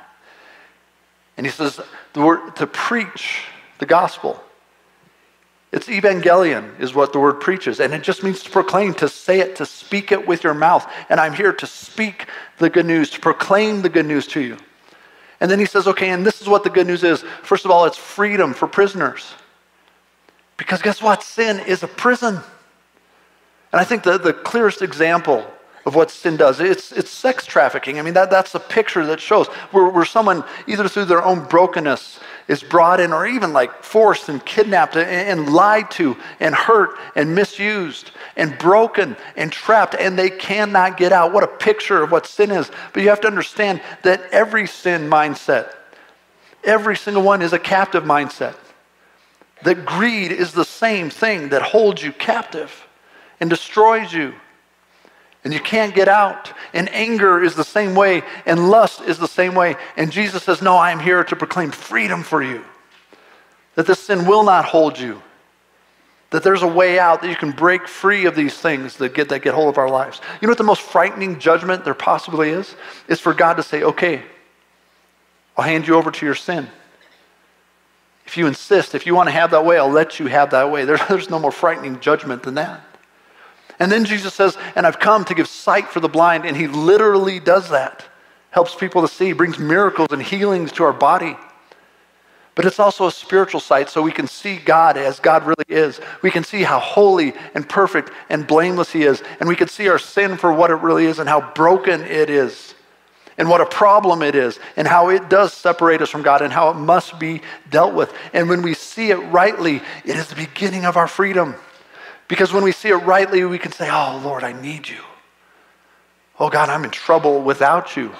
And 1.36 1.44
he 1.44 1.50
says, 1.50 1.80
the 2.12 2.20
word, 2.20 2.54
To 2.58 2.66
preach 2.68 3.40
the 3.80 3.86
gospel. 3.86 4.40
It's 5.70 5.86
evangelion, 5.86 6.80
is 6.80 6.94
what 6.94 7.12
the 7.12 7.18
word 7.18 7.40
preaches. 7.40 7.80
And 7.80 7.92
it 7.92 8.02
just 8.02 8.22
means 8.22 8.42
to 8.42 8.50
proclaim, 8.50 8.94
to 8.94 9.08
say 9.08 9.40
it, 9.40 9.56
to 9.56 9.66
speak 9.66 10.12
it 10.12 10.26
with 10.26 10.42
your 10.42 10.54
mouth. 10.54 10.90
And 11.10 11.20
I'm 11.20 11.34
here 11.34 11.52
to 11.52 11.66
speak 11.66 12.26
the 12.56 12.70
good 12.70 12.86
news, 12.86 13.10
to 13.10 13.20
proclaim 13.20 13.82
the 13.82 13.90
good 13.90 14.06
news 14.06 14.26
to 14.28 14.40
you. 14.40 14.56
And 15.40 15.50
then 15.50 15.58
he 15.58 15.66
says, 15.66 15.86
okay, 15.86 16.10
and 16.10 16.26
this 16.26 16.40
is 16.40 16.48
what 16.48 16.64
the 16.64 16.70
good 16.70 16.86
news 16.86 17.04
is. 17.04 17.22
First 17.42 17.64
of 17.64 17.70
all, 17.70 17.84
it's 17.84 17.98
freedom 17.98 18.54
for 18.54 18.66
prisoners. 18.66 19.34
Because 20.56 20.82
guess 20.82 21.02
what? 21.02 21.22
Sin 21.22 21.60
is 21.60 21.82
a 21.82 21.88
prison. 21.88 22.36
And 23.72 23.80
I 23.80 23.84
think 23.84 24.02
the, 24.02 24.18
the 24.18 24.32
clearest 24.32 24.80
example 24.80 25.46
of 25.86 25.94
what 25.94 26.10
sin 26.10 26.36
does. 26.36 26.60
It's, 26.60 26.92
it's 26.92 27.10
sex 27.10 27.46
trafficking. 27.46 27.98
I 27.98 28.02
mean, 28.02 28.14
that, 28.14 28.30
that's 28.30 28.52
the 28.52 28.60
picture 28.60 29.06
that 29.06 29.20
shows 29.20 29.46
where, 29.70 29.88
where 29.88 30.04
someone, 30.04 30.44
either 30.66 30.88
through 30.88 31.06
their 31.06 31.22
own 31.22 31.44
brokenness, 31.44 32.20
is 32.48 32.62
brought 32.62 32.98
in 32.98 33.12
or 33.12 33.26
even 33.26 33.52
like 33.52 33.84
forced 33.84 34.30
and 34.30 34.44
kidnapped 34.44 34.96
and, 34.96 35.52
lied 35.52 35.90
to 35.92 36.16
and 36.40 36.54
hurt 36.54 36.98
and 37.14 37.34
misused 37.34 38.10
and 38.36 38.56
broken 38.58 39.16
and 39.36 39.52
trapped, 39.52 39.94
and 39.94 40.18
they 40.18 40.30
cannot 40.30 40.96
get 40.96 41.12
out. 41.12 41.32
What 41.32 41.44
a 41.44 41.48
picture 41.48 42.02
of 42.02 42.10
what 42.10 42.26
sin 42.26 42.50
is. 42.50 42.70
But 42.92 43.02
you 43.02 43.10
have 43.10 43.20
to 43.20 43.28
understand 43.28 43.82
that 44.02 44.22
every 44.32 44.66
sin 44.66 45.08
mindset, 45.08 45.74
every 46.64 46.96
single 46.96 47.22
one 47.22 47.42
is 47.42 47.52
a 47.52 47.58
captive 47.58 48.04
mindset. 48.04 48.56
That 49.64 49.84
greed 49.84 50.32
is 50.32 50.52
the 50.52 50.64
same 50.64 51.10
thing 51.10 51.50
that 51.50 51.62
holds 51.62 52.02
you 52.02 52.12
captive 52.12 52.86
and 53.40 53.50
destroys 53.50 54.12
you 54.12 54.34
and 55.48 55.54
you 55.54 55.60
can't 55.60 55.94
get 55.94 56.08
out. 56.08 56.52
And 56.74 56.90
anger 56.90 57.42
is 57.42 57.54
the 57.54 57.64
same 57.64 57.94
way, 57.94 58.22
and 58.44 58.68
lust 58.68 59.00
is 59.00 59.16
the 59.16 59.26
same 59.26 59.54
way. 59.54 59.76
And 59.96 60.12
Jesus 60.12 60.42
says, 60.42 60.60
No, 60.60 60.76
I 60.76 60.90
am 60.90 61.00
here 61.00 61.24
to 61.24 61.34
proclaim 61.34 61.70
freedom 61.70 62.22
for 62.22 62.42
you. 62.42 62.62
That 63.74 63.86
this 63.86 63.98
sin 63.98 64.26
will 64.26 64.42
not 64.42 64.66
hold 64.66 64.98
you. 64.98 65.22
That 66.32 66.42
there's 66.42 66.60
a 66.60 66.68
way 66.68 66.98
out, 66.98 67.22
that 67.22 67.30
you 67.30 67.34
can 67.34 67.52
break 67.52 67.88
free 67.88 68.26
of 68.26 68.36
these 68.36 68.58
things 68.58 68.98
that 68.98 69.14
get, 69.14 69.30
that 69.30 69.40
get 69.40 69.54
hold 69.54 69.70
of 69.70 69.78
our 69.78 69.88
lives. 69.88 70.20
You 70.42 70.48
know 70.48 70.50
what 70.50 70.58
the 70.58 70.64
most 70.64 70.82
frightening 70.82 71.38
judgment 71.38 71.82
there 71.82 71.94
possibly 71.94 72.50
is? 72.50 72.76
Is 73.08 73.18
for 73.18 73.32
God 73.32 73.54
to 73.54 73.62
say, 73.62 73.82
okay, 73.84 74.20
I'll 75.56 75.64
hand 75.64 75.88
you 75.88 75.94
over 75.94 76.10
to 76.10 76.26
your 76.26 76.34
sin. 76.34 76.68
If 78.26 78.36
you 78.36 78.46
insist, 78.48 78.94
if 78.94 79.06
you 79.06 79.14
want 79.14 79.28
to 79.28 79.32
have 79.32 79.52
that 79.52 79.64
way, 79.64 79.78
I'll 79.78 79.88
let 79.88 80.20
you 80.20 80.26
have 80.26 80.50
that 80.50 80.70
way. 80.70 80.84
There, 80.84 80.98
there's 81.08 81.30
no 81.30 81.38
more 81.38 81.52
frightening 81.52 82.00
judgment 82.00 82.42
than 82.42 82.56
that. 82.56 82.82
And 83.78 83.90
then 83.90 84.04
Jesus 84.04 84.34
says, 84.34 84.56
And 84.74 84.86
I've 84.86 84.98
come 84.98 85.24
to 85.26 85.34
give 85.34 85.48
sight 85.48 85.88
for 85.88 86.00
the 86.00 86.08
blind. 86.08 86.44
And 86.44 86.56
he 86.56 86.66
literally 86.66 87.40
does 87.40 87.70
that. 87.70 88.04
Helps 88.50 88.74
people 88.74 89.02
to 89.02 89.08
see, 89.08 89.32
brings 89.32 89.58
miracles 89.58 90.08
and 90.10 90.22
healings 90.22 90.72
to 90.72 90.84
our 90.84 90.92
body. 90.92 91.36
But 92.54 92.64
it's 92.64 92.80
also 92.80 93.06
a 93.06 93.12
spiritual 93.12 93.60
sight 93.60 93.88
so 93.88 94.02
we 94.02 94.10
can 94.10 94.26
see 94.26 94.56
God 94.56 94.96
as 94.96 95.20
God 95.20 95.44
really 95.46 95.64
is. 95.68 96.00
We 96.22 96.30
can 96.30 96.42
see 96.42 96.64
how 96.64 96.80
holy 96.80 97.32
and 97.54 97.68
perfect 97.68 98.10
and 98.30 98.46
blameless 98.46 98.90
He 98.90 99.04
is. 99.04 99.22
And 99.38 99.48
we 99.48 99.54
can 99.54 99.68
see 99.68 99.88
our 99.88 99.98
sin 99.98 100.36
for 100.36 100.52
what 100.52 100.70
it 100.70 100.76
really 100.76 101.04
is 101.04 101.20
and 101.20 101.28
how 101.28 101.52
broken 101.52 102.00
it 102.00 102.30
is 102.30 102.74
and 103.38 103.48
what 103.48 103.60
a 103.60 103.66
problem 103.66 104.20
it 104.22 104.34
is, 104.34 104.58
and 104.76 104.86
how 104.86 105.10
it 105.10 105.30
does 105.30 105.52
separate 105.52 106.02
us 106.02 106.10
from 106.10 106.22
God, 106.22 106.42
and 106.42 106.52
how 106.52 106.70
it 106.70 106.74
must 106.74 107.18
be 107.20 107.40
dealt 107.70 107.94
with. 107.94 108.12
And 108.32 108.48
when 108.48 108.62
we 108.62 108.74
see 108.74 109.10
it 109.10 109.16
rightly, 109.16 109.76
it 110.04 110.16
is 110.16 110.26
the 110.26 110.34
beginning 110.34 110.84
of 110.84 110.96
our 110.96 111.06
freedom. 111.06 111.54
Because 112.28 112.52
when 112.52 112.62
we 112.62 112.72
see 112.72 112.90
it 112.90 112.96
rightly, 112.96 113.42
we 113.44 113.58
can 113.58 113.72
say, 113.72 113.90
Oh, 113.90 114.20
Lord, 114.22 114.44
I 114.44 114.52
need 114.52 114.88
you. 114.88 115.00
Oh, 116.38 116.50
God, 116.50 116.68
I'm 116.68 116.84
in 116.84 116.90
trouble 116.90 117.42
without 117.42 117.96
you. 117.96 118.12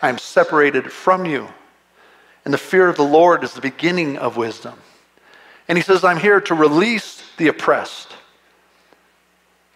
I'm 0.00 0.18
separated 0.18 0.92
from 0.92 1.24
you. 1.26 1.48
And 2.44 2.52
the 2.52 2.58
fear 2.58 2.88
of 2.88 2.96
the 2.96 3.02
Lord 3.02 3.42
is 3.42 3.54
the 3.54 3.60
beginning 3.60 4.18
of 4.18 4.36
wisdom. 4.36 4.74
And 5.68 5.78
he 5.78 5.82
says, 5.82 6.04
I'm 6.04 6.18
here 6.18 6.40
to 6.42 6.54
release 6.54 7.22
the 7.36 7.48
oppressed. 7.48 8.12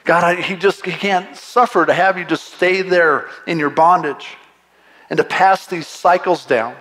God, 0.05 0.23
I, 0.23 0.41
he 0.41 0.55
just 0.55 0.85
he 0.85 0.93
can't 0.93 1.37
suffer 1.37 1.85
to 1.85 1.93
have 1.93 2.17
you 2.17 2.25
just 2.25 2.55
stay 2.55 2.83
there 2.83 3.29
in 3.47 3.59
your 3.59 3.71
bondage 3.71 4.37
and 5.11 5.17
to 5.17 5.25
pass 5.25 5.67
these 5.67 5.87
cycles 5.87 6.47
down. 6.47 6.77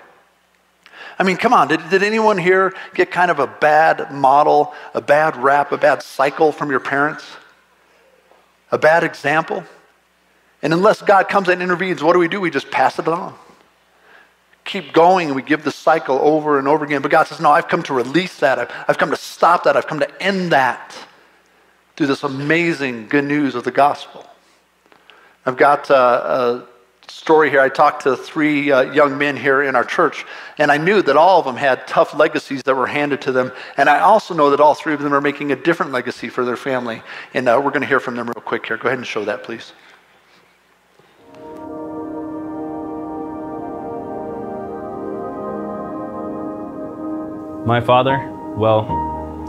I 1.17 1.23
mean, 1.23 1.37
come 1.37 1.53
on, 1.53 1.67
did, 1.67 1.89
did 1.89 2.03
anyone 2.03 2.37
here 2.37 2.73
get 2.93 3.09
kind 3.09 3.31
of 3.31 3.39
a 3.39 3.47
bad 3.47 4.11
model, 4.11 4.73
a 4.93 5.01
bad 5.01 5.37
rap, 5.37 5.71
a 5.71 5.77
bad 5.77 6.03
cycle 6.03 6.51
from 6.51 6.69
your 6.69 6.81
parents? 6.81 7.25
A 8.71 8.77
bad 8.77 9.03
example? 9.03 9.63
And 10.61 10.73
unless 10.73 11.01
God 11.01 11.29
comes 11.29 11.47
and 11.47 11.61
intervenes, 11.61 12.03
what 12.03 12.13
do 12.13 12.19
we 12.19 12.27
do? 12.27 12.41
We 12.41 12.49
just 12.49 12.71
pass 12.71 12.99
it 12.99 13.07
on. 13.07 13.33
Keep 14.65 14.93
going, 14.93 15.27
and 15.27 15.35
we 15.35 15.43
give 15.43 15.63
the 15.63 15.71
cycle 15.71 16.17
over 16.17 16.57
and 16.57 16.67
over 16.67 16.83
again. 16.83 17.01
But 17.01 17.11
God 17.11 17.27
says, 17.27 17.39
No, 17.39 17.51
I've 17.51 17.67
come 17.67 17.83
to 17.83 17.93
release 17.93 18.39
that. 18.39 18.57
I've, 18.57 18.71
I've 18.87 18.97
come 18.97 19.11
to 19.11 19.15
stop 19.15 19.63
that. 19.65 19.77
I've 19.77 19.85
come 19.85 19.99
to 19.99 20.23
end 20.23 20.51
that 20.51 20.97
through 21.95 22.07
this 22.07 22.23
amazing 22.23 23.07
good 23.07 23.25
news 23.25 23.53
of 23.53 23.63
the 23.63 23.71
gospel. 23.71 24.25
I've 25.45 25.55
got 25.55 25.91
uh, 25.91 26.63
a 26.65 26.74
story 27.15 27.49
here. 27.49 27.61
I 27.61 27.69
talked 27.69 28.03
to 28.03 28.17
three 28.17 28.71
uh, 28.71 28.91
young 28.91 29.17
men 29.17 29.37
here 29.37 29.63
in 29.63 29.73
our 29.73 29.85
church, 29.85 30.25
and 30.57 30.69
I 30.69 30.77
knew 30.77 31.01
that 31.01 31.15
all 31.15 31.39
of 31.39 31.45
them 31.45 31.55
had 31.55 31.87
tough 31.87 32.13
legacies 32.13 32.61
that 32.63 32.75
were 32.75 32.87
handed 32.87 33.21
to 33.21 33.31
them. 33.31 33.53
And 33.77 33.89
I 33.89 34.01
also 34.01 34.33
know 34.33 34.49
that 34.49 34.59
all 34.59 34.75
three 34.75 34.93
of 34.93 35.01
them 35.01 35.13
are 35.13 35.21
making 35.21 35.53
a 35.53 35.55
different 35.55 35.93
legacy 35.93 36.27
for 36.27 36.43
their 36.43 36.57
family. 36.57 37.01
And 37.33 37.47
uh, 37.47 37.59
we're 37.63 37.71
going 37.71 37.81
to 37.81 37.87
hear 37.87 38.01
from 38.01 38.17
them 38.17 38.27
real 38.27 38.43
quick 38.43 38.65
here. 38.65 38.75
Go 38.75 38.89
ahead 38.89 38.99
and 38.99 39.07
show 39.07 39.23
that, 39.23 39.43
please. 39.43 39.71
My 47.65 47.79
father, 47.79 48.17
well, 48.57 48.85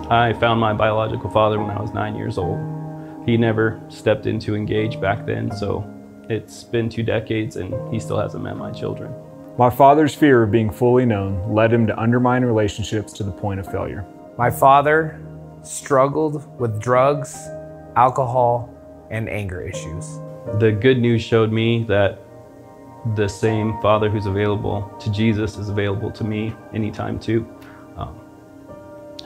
I 0.09 0.33
found 0.35 0.61
my 0.61 0.73
biological 0.73 1.29
father 1.31 1.59
when 1.59 1.71
I 1.71 1.81
was 1.83 1.91
nine 1.93 2.15
years 2.15 2.39
old. 2.39 2.59
He 3.27 3.37
never 3.37 3.81
stepped 3.89 4.27
in 4.27 4.39
to 4.41 4.55
engage 4.55 5.01
back 5.01 5.27
then, 5.27 5.51
so 5.51 5.85
it's 6.28 6.64
been 6.64 6.88
two 6.88 7.02
decades 7.02 7.56
and 7.56 7.75
he 7.92 8.00
still 8.00 8.18
hasn't 8.18 8.42
met 8.42 8.56
my 8.56 8.71
children. 8.71 9.14
My 9.59 9.71
father's 9.71 10.14
fear 10.14 10.42
of 10.42 10.50
being 10.50 10.71
fully 10.71 11.06
known 11.06 11.54
led 11.54 11.73
him 11.73 11.87
to 11.87 11.99
undermine 11.99 12.45
relationships 12.45 13.12
to 13.14 13.23
the 13.23 13.33
point 13.33 13.61
of 13.61 13.66
failure. 13.66 14.04
My 14.37 14.50
father 14.50 15.21
struggled 15.62 16.47
with 16.61 16.80
drugs, 16.80 17.37
alcohol, 17.97 18.73
and 19.11 19.28
anger 19.28 19.62
issues. 19.62 20.18
The 20.59 20.73
good 20.73 20.99
news 20.99 21.23
showed 21.23 21.52
me 21.52 21.85
that 21.85 22.21
the 23.14 23.28
same 23.28 23.80
Father 23.80 24.11
who's 24.11 24.26
available 24.26 24.92
to 25.00 25.11
Jesus 25.11 25.56
is 25.56 25.68
available 25.68 26.11
to 26.11 26.25
me 26.25 26.54
anytime 26.75 27.18
too. 27.18 27.47
Um, 27.97 28.21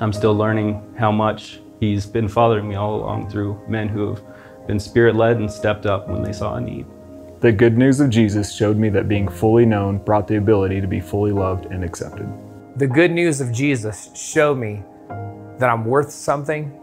I'm 0.00 0.12
still 0.12 0.34
learning 0.34 0.94
how 0.98 1.10
much 1.10 1.60
He's 1.80 2.04
been 2.04 2.28
fathering 2.28 2.68
me 2.68 2.74
all 2.74 2.96
along 2.96 3.30
through 3.30 3.58
men 3.66 3.88
who 3.88 4.08
have 4.10 4.22
been 4.66 4.78
spirit 4.78 5.16
led 5.16 5.36
and 5.36 5.50
stepped 5.50 5.86
up 5.86 6.08
when 6.08 6.22
they 6.22 6.32
saw 6.32 6.56
a 6.56 6.60
need. 6.60 6.86
The 7.40 7.52
good 7.52 7.78
news 7.78 8.00
of 8.00 8.10
Jesus 8.10 8.54
showed 8.54 8.76
me 8.76 8.88
that 8.90 9.08
being 9.08 9.28
fully 9.28 9.64
known 9.64 9.98
brought 9.98 10.28
the 10.28 10.36
ability 10.36 10.80
to 10.80 10.86
be 10.86 11.00
fully 11.00 11.32
loved 11.32 11.66
and 11.66 11.82
accepted. 11.82 12.28
The 12.76 12.86
good 12.86 13.10
news 13.10 13.40
of 13.40 13.50
Jesus 13.52 14.10
showed 14.14 14.58
me 14.58 14.82
that 15.58 15.68
I'm 15.68 15.84
worth 15.84 16.10
something 16.10 16.78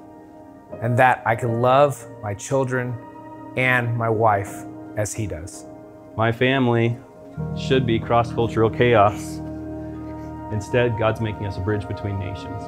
and 0.82 0.98
that 0.98 1.22
I 1.26 1.36
can 1.36 1.62
love 1.62 2.04
my 2.22 2.34
children 2.34 2.98
and 3.56 3.96
my 3.96 4.10
wife 4.10 4.66
as 4.98 5.14
He 5.14 5.28
does. 5.28 5.66
My 6.16 6.32
family 6.32 6.98
should 7.56 7.86
be 7.86 8.00
cross 8.00 8.32
cultural 8.32 8.70
chaos. 8.70 9.38
Instead, 10.52 10.98
God's 10.98 11.22
making 11.22 11.46
us 11.46 11.58
a 11.58 11.62
bridge 11.62 11.88
between 11.88 12.18
nations 12.18 12.64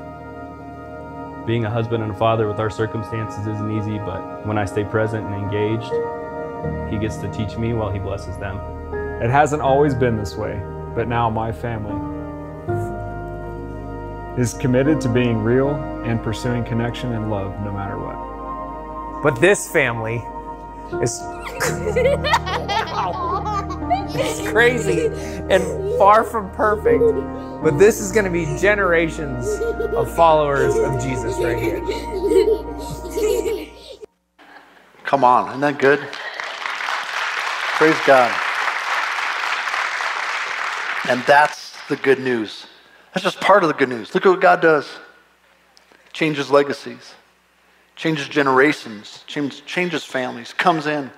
being 1.45 1.65
a 1.65 1.69
husband 1.69 2.03
and 2.03 2.11
a 2.11 2.15
father 2.15 2.47
with 2.47 2.59
our 2.59 2.69
circumstances 2.69 3.47
isn't 3.47 3.71
easy, 3.71 3.97
but 3.99 4.45
when 4.45 4.57
I 4.57 4.65
stay 4.65 4.83
present 4.83 5.25
and 5.25 5.35
engaged, 5.35 5.91
He 6.91 6.99
gets 6.99 7.17
to 7.17 7.31
teach 7.31 7.57
me 7.57 7.73
while 7.73 7.91
He 7.91 7.99
blesses 7.99 8.37
them. 8.37 8.57
It 9.21 9.29
hasn't 9.29 9.61
always 9.61 9.93
been 9.93 10.17
this 10.17 10.35
way, 10.35 10.61
but 10.95 11.07
now 11.07 11.29
my 11.29 11.51
family 11.51 11.97
is 14.41 14.53
committed 14.53 15.01
to 15.01 15.09
being 15.09 15.43
real 15.43 15.71
and 16.05 16.21
pursuing 16.23 16.63
connection 16.63 17.13
and 17.13 17.29
love 17.29 17.51
no 17.65 17.71
matter 17.71 17.97
what. 17.97 19.23
But 19.23 19.41
this 19.41 19.69
family 19.69 20.23
is 21.01 21.19
it's 24.15 24.49
crazy 24.49 25.05
and 25.53 25.63
far 25.97 26.23
from 26.23 26.49
perfect. 26.51 27.03
But 27.63 27.77
this 27.77 27.99
is 27.99 28.11
going 28.11 28.25
to 28.25 28.31
be 28.31 28.45
generations 28.57 29.47
of 29.93 30.13
followers 30.15 30.75
of 30.75 31.01
Jesus 31.01 31.37
right 31.37 31.61
here. 31.61 31.79
Come 35.03 35.23
on, 35.23 35.49
isn't 35.49 35.61
that 35.61 35.77
good? 35.77 35.99
Praise 37.77 37.97
God. 38.05 38.31
And 41.09 41.21
that's 41.25 41.75
the 41.87 41.95
good 41.97 42.19
news. 42.19 42.67
That's 43.13 43.23
just 43.23 43.39
part 43.39 43.63
of 43.63 43.67
the 43.67 43.73
good 43.73 43.89
news. 43.89 44.13
Look 44.13 44.25
at 44.25 44.29
what 44.29 44.41
God 44.41 44.61
does. 44.61 44.87
Changes 46.13 46.49
legacies, 46.49 47.13
changes 47.95 48.27
generations, 48.27 49.23
changes, 49.27 49.61
changes 49.61 50.03
families, 50.03 50.53
comes 50.53 50.87
in. 50.87 51.11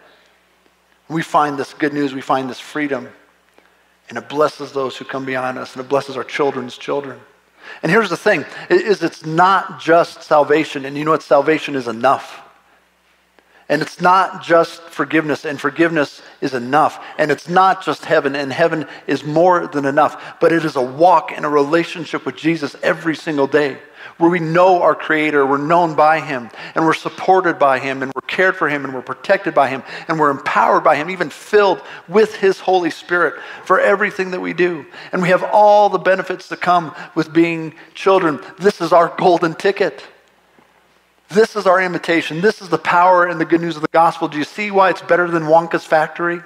We 1.12 1.22
find 1.24 1.58
this 1.58 1.74
good 1.74 1.94
news, 1.94 2.13
we 2.13 2.22
find 2.22 2.50
this 2.50 2.60
freedom. 2.60 3.10
And 4.08 4.18
it 4.18 4.30
blesses 4.30 4.72
those 4.72 4.96
who 4.96 5.03
come 5.03 5.25
beyond 5.25 5.58
us, 5.58 5.75
and 5.75 5.84
it 5.84 5.89
blesses 5.89 6.15
our 6.15 6.24
children's 6.24 6.77
children. 6.77 7.20
And 7.84 7.91
here's 7.91 8.10
the 8.10 8.18
thing 8.18 8.46
is 8.70 9.03
it's 9.03 9.25
not 9.25 9.82
just 9.82 10.24
salvation, 10.24 10.86
and 10.86 10.98
you 10.98 11.03
know 11.03 11.12
what 11.12 11.22
salvation 11.22 11.75
is 11.75 11.89
enough. 11.89 12.41
And 13.68 13.82
it's 13.82 14.00
not 14.00 14.41
just 14.41 14.82
forgiveness, 14.84 15.46
and 15.46 15.60
forgiveness 15.60 16.22
is 16.39 16.53
enough. 16.53 17.03
And 17.18 17.30
it's 17.30 17.50
not 17.50 17.84
just 17.84 18.06
heaven, 18.06 18.34
and 18.36 18.51
heaven 18.51 18.88
is 19.06 19.24
more 19.25 19.68
than 19.68 19.86
enough. 19.86 20.39
But 20.39 20.53
it 20.53 20.63
is 20.63 20.77
a 20.77 20.82
walk 20.82 21.34
in 21.34 21.44
a 21.44 21.50
relationship 21.50 22.25
with 22.25 22.38
Jesus 22.38 22.75
every 22.82 23.15
single 23.15 23.48
day 23.48 23.80
where 24.17 24.29
we 24.29 24.39
know 24.39 24.81
our 24.81 24.96
Creator, 24.96 25.46
we're 25.46 25.58
known 25.58 25.96
by 25.96 26.20
Him, 26.20 26.50
and 26.75 26.86
we're 26.86 26.93
supported 26.93 27.58
by 27.58 27.79
Him, 27.79 28.03
and 28.03 28.12
we're 28.15 28.27
cared 28.27 28.55
for 28.55 28.70
Him, 28.70 28.86
and 28.86 28.93
we're 28.93 29.01
protected 29.01 29.53
by 29.53 29.70
Him, 29.70 29.84
and 30.08 30.20
we're 30.20 30.31
empowered 30.31 30.84
by 30.84 30.96
Him, 30.96 31.10
even 31.10 31.29
filled 31.29 31.81
with 32.08 32.36
His 32.36 32.60
Holy 32.60 32.89
Spirit 32.89 33.36
for 33.65 33.79
everything 33.79 34.31
that 34.31 34.39
we 34.39 34.53
do. 34.53 34.86
And 35.12 35.22
we 35.22 35.29
have 35.29 35.43
all 35.43 35.89
the 35.89 35.98
benefits 36.00 36.50
that 36.50 36.62
come 36.62 36.96
with 37.15 37.34
being 37.34 37.74
children. 37.93 38.39
This 38.60 38.81
is 38.81 38.93
our 38.93 39.13
golden 39.17 39.53
ticket. 39.55 40.03
This 41.29 41.55
is 41.55 41.65
our 41.65 41.81
invitation. 41.81 42.41
This 42.41 42.62
is 42.62 42.70
the 42.70 42.77
power 42.77 43.25
and 43.25 43.39
the 43.39 43.46
good 43.46 43.62
news 43.62 43.77
of 43.77 43.81
the 43.81 43.88
gospel. 43.88 44.27
Do 44.27 44.38
you 44.38 44.43
see 44.43 44.70
why 44.70 44.89
it's 44.89 45.01
better 45.01 45.29
than 45.29 45.43
Wonka's 45.43 45.86
factory? 45.86 46.38
Do 46.38 46.43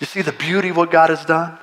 you 0.00 0.06
see 0.06 0.22
the 0.22 0.32
beauty 0.32 0.70
of 0.70 0.76
what 0.76 0.90
God 0.90 1.10
has 1.10 1.24
done? 1.24 1.58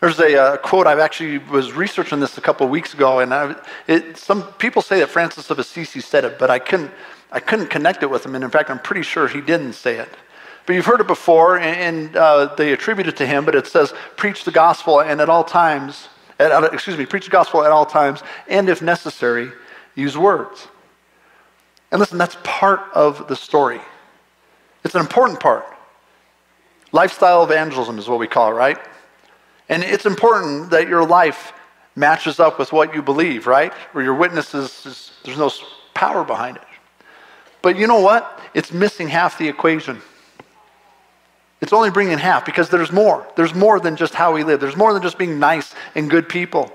There's 0.00 0.20
a 0.20 0.40
uh, 0.40 0.56
quote 0.58 0.86
I 0.86 0.98
actually 1.00 1.38
was 1.38 1.72
researching 1.72 2.20
this 2.20 2.38
a 2.38 2.40
couple 2.40 2.64
of 2.64 2.70
weeks 2.70 2.94
ago, 2.94 3.18
and 3.18 3.34
I, 3.34 3.56
it, 3.88 4.16
some 4.16 4.44
people 4.54 4.80
say 4.80 5.00
that 5.00 5.08
Francis 5.08 5.50
of 5.50 5.58
Assisi 5.58 6.00
said 6.00 6.24
it, 6.24 6.38
but 6.38 6.50
I 6.50 6.60
couldn't, 6.60 6.92
I 7.32 7.40
couldn't 7.40 7.66
connect 7.66 8.02
it 8.04 8.10
with 8.10 8.24
him. 8.24 8.36
And 8.36 8.44
in 8.44 8.50
fact, 8.50 8.70
I'm 8.70 8.78
pretty 8.78 9.02
sure 9.02 9.26
he 9.26 9.40
didn't 9.40 9.72
say 9.72 9.96
it. 9.96 10.10
But 10.66 10.74
you've 10.74 10.86
heard 10.86 11.00
it 11.00 11.08
before, 11.08 11.58
and, 11.58 11.96
and 11.98 12.16
uh, 12.16 12.54
they 12.54 12.72
attribute 12.72 13.08
it 13.08 13.16
to 13.16 13.26
him. 13.26 13.44
But 13.44 13.56
it 13.56 13.66
says, 13.66 13.92
"Preach 14.16 14.44
the 14.44 14.52
gospel, 14.52 15.00
and 15.00 15.20
at 15.20 15.28
all 15.28 15.42
times, 15.42 16.08
at, 16.38 16.72
excuse 16.72 16.96
me, 16.96 17.04
preach 17.04 17.24
the 17.24 17.30
gospel 17.30 17.64
at 17.64 17.72
all 17.72 17.86
times, 17.86 18.22
and 18.48 18.68
if 18.68 18.80
necessary, 18.80 19.50
use 19.96 20.16
words. 20.16 20.68
And 21.90 21.98
listen, 21.98 22.18
that's 22.18 22.36
part 22.44 22.80
of 22.94 23.26
the 23.28 23.36
story. 23.36 23.80
It's 24.84 24.94
an 24.94 25.00
important 25.00 25.40
part. 25.40 25.64
Lifestyle 26.92 27.42
evangelism 27.42 27.98
is 27.98 28.08
what 28.08 28.18
we 28.18 28.28
call 28.28 28.50
it, 28.50 28.54
right? 28.54 28.78
And 29.68 29.82
it's 29.82 30.06
important 30.06 30.70
that 30.70 30.88
your 30.88 31.06
life 31.06 31.52
matches 31.94 32.40
up 32.40 32.58
with 32.58 32.72
what 32.72 32.94
you 32.94 33.02
believe, 33.02 33.46
right? 33.46 33.72
Or 33.94 34.02
your 34.02 34.14
witnesses, 34.14 34.86
is, 34.86 35.12
there's 35.24 35.38
no 35.38 35.50
power 35.94 36.24
behind 36.24 36.56
it. 36.56 36.62
But 37.60 37.76
you 37.76 37.86
know 37.86 38.00
what? 38.00 38.40
It's 38.54 38.72
missing 38.72 39.08
half 39.08 39.36
the 39.36 39.48
equation. 39.48 40.00
It's 41.60 41.72
only 41.72 41.90
bringing 41.90 42.18
half 42.18 42.46
because 42.46 42.68
there's 42.68 42.92
more. 42.92 43.26
There's 43.36 43.54
more 43.54 43.80
than 43.80 43.96
just 43.96 44.14
how 44.14 44.32
we 44.32 44.44
live. 44.44 44.60
There's 44.60 44.76
more 44.76 44.92
than 44.92 45.02
just 45.02 45.18
being 45.18 45.38
nice 45.38 45.74
and 45.94 46.08
good 46.08 46.28
people. 46.28 46.72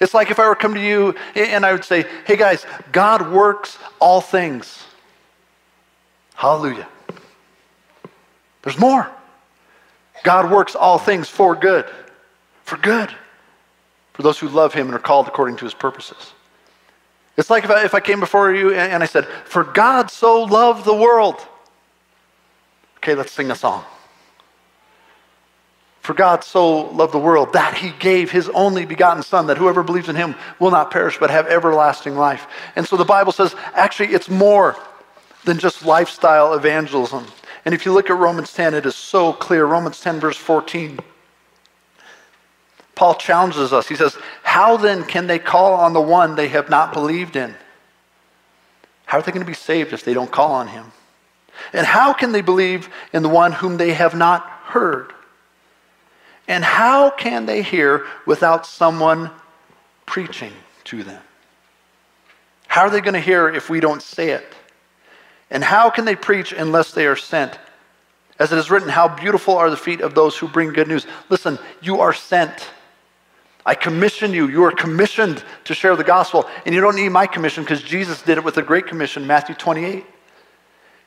It's 0.00 0.14
like 0.14 0.30
if 0.30 0.38
I 0.38 0.48
were 0.48 0.54
to 0.54 0.60
come 0.60 0.74
to 0.74 0.80
you 0.80 1.14
and 1.34 1.64
I 1.64 1.72
would 1.72 1.84
say, 1.84 2.04
hey 2.26 2.36
guys, 2.36 2.66
God 2.92 3.32
works 3.32 3.78
all 4.00 4.20
things. 4.20 4.84
Hallelujah. 6.34 6.86
There's 8.62 8.78
more. 8.78 9.08
God 10.24 10.50
works 10.50 10.74
all 10.74 10.98
things 10.98 11.28
for 11.28 11.54
good. 11.54 11.86
For 12.68 12.76
good. 12.76 13.08
For 14.12 14.20
those 14.20 14.38
who 14.38 14.46
love 14.46 14.74
him 14.74 14.88
and 14.88 14.94
are 14.94 14.98
called 14.98 15.26
according 15.26 15.56
to 15.56 15.64
his 15.64 15.72
purposes. 15.72 16.34
It's 17.38 17.48
like 17.48 17.64
if 17.64 17.70
I, 17.70 17.82
if 17.86 17.94
I 17.94 18.00
came 18.00 18.20
before 18.20 18.52
you 18.52 18.74
and 18.74 19.02
I 19.02 19.06
said, 19.06 19.24
For 19.46 19.64
God 19.64 20.10
so 20.10 20.42
loved 20.42 20.84
the 20.84 20.92
world. 20.92 21.36
Okay, 22.98 23.14
let's 23.14 23.32
sing 23.32 23.50
a 23.50 23.54
song. 23.54 23.86
For 26.02 26.12
God 26.12 26.44
so 26.44 26.90
loved 26.90 27.14
the 27.14 27.18
world 27.18 27.54
that 27.54 27.72
he 27.72 27.90
gave 27.98 28.30
his 28.30 28.50
only 28.50 28.84
begotten 28.84 29.22
Son, 29.22 29.46
that 29.46 29.56
whoever 29.56 29.82
believes 29.82 30.10
in 30.10 30.16
him 30.16 30.34
will 30.58 30.70
not 30.70 30.90
perish 30.90 31.16
but 31.18 31.30
have 31.30 31.46
everlasting 31.46 32.16
life. 32.16 32.46
And 32.76 32.86
so 32.86 32.98
the 32.98 33.04
Bible 33.06 33.32
says 33.32 33.56
actually 33.72 34.08
it's 34.08 34.28
more 34.28 34.76
than 35.46 35.58
just 35.58 35.86
lifestyle 35.86 36.52
evangelism. 36.52 37.24
And 37.64 37.74
if 37.74 37.86
you 37.86 37.94
look 37.94 38.10
at 38.10 38.18
Romans 38.18 38.52
10, 38.52 38.74
it 38.74 38.84
is 38.84 38.94
so 38.94 39.32
clear. 39.32 39.64
Romans 39.64 40.00
10, 40.02 40.20
verse 40.20 40.36
14. 40.36 40.98
Paul 42.98 43.14
challenges 43.14 43.72
us. 43.72 43.86
He 43.86 43.94
says, 43.94 44.18
How 44.42 44.76
then 44.76 45.04
can 45.04 45.28
they 45.28 45.38
call 45.38 45.74
on 45.74 45.92
the 45.92 46.00
one 46.00 46.34
they 46.34 46.48
have 46.48 46.68
not 46.68 46.92
believed 46.92 47.36
in? 47.36 47.54
How 49.06 49.18
are 49.18 49.22
they 49.22 49.30
going 49.30 49.44
to 49.44 49.46
be 49.46 49.54
saved 49.54 49.92
if 49.92 50.04
they 50.04 50.14
don't 50.14 50.32
call 50.32 50.50
on 50.50 50.66
him? 50.66 50.90
And 51.72 51.86
how 51.86 52.12
can 52.12 52.32
they 52.32 52.40
believe 52.40 52.88
in 53.12 53.22
the 53.22 53.28
one 53.28 53.52
whom 53.52 53.76
they 53.76 53.92
have 53.92 54.16
not 54.16 54.42
heard? 54.42 55.12
And 56.48 56.64
how 56.64 57.10
can 57.10 57.46
they 57.46 57.62
hear 57.62 58.04
without 58.26 58.66
someone 58.66 59.30
preaching 60.04 60.52
to 60.84 61.04
them? 61.04 61.22
How 62.66 62.82
are 62.82 62.90
they 62.90 63.00
going 63.00 63.14
to 63.14 63.20
hear 63.20 63.48
if 63.48 63.70
we 63.70 63.78
don't 63.78 64.02
say 64.02 64.30
it? 64.30 64.56
And 65.52 65.62
how 65.62 65.88
can 65.88 66.04
they 66.04 66.16
preach 66.16 66.52
unless 66.52 66.90
they 66.90 67.06
are 67.06 67.14
sent? 67.14 67.60
As 68.40 68.50
it 68.50 68.58
is 68.58 68.72
written, 68.72 68.88
How 68.88 69.06
beautiful 69.06 69.56
are 69.56 69.70
the 69.70 69.76
feet 69.76 70.00
of 70.00 70.16
those 70.16 70.36
who 70.36 70.48
bring 70.48 70.72
good 70.72 70.88
news. 70.88 71.06
Listen, 71.28 71.60
you 71.80 72.00
are 72.00 72.12
sent. 72.12 72.72
I 73.68 73.74
commission 73.74 74.32
you. 74.32 74.48
You 74.48 74.64
are 74.64 74.72
commissioned 74.72 75.44
to 75.64 75.74
share 75.74 75.94
the 75.94 76.02
gospel. 76.02 76.48
And 76.64 76.74
you 76.74 76.80
don't 76.80 76.96
need 76.96 77.10
my 77.10 77.26
commission 77.26 77.64
because 77.64 77.82
Jesus 77.82 78.22
did 78.22 78.38
it 78.38 78.42
with 78.42 78.56
a 78.56 78.62
great 78.62 78.86
commission, 78.86 79.26
Matthew 79.26 79.54
28. 79.54 80.06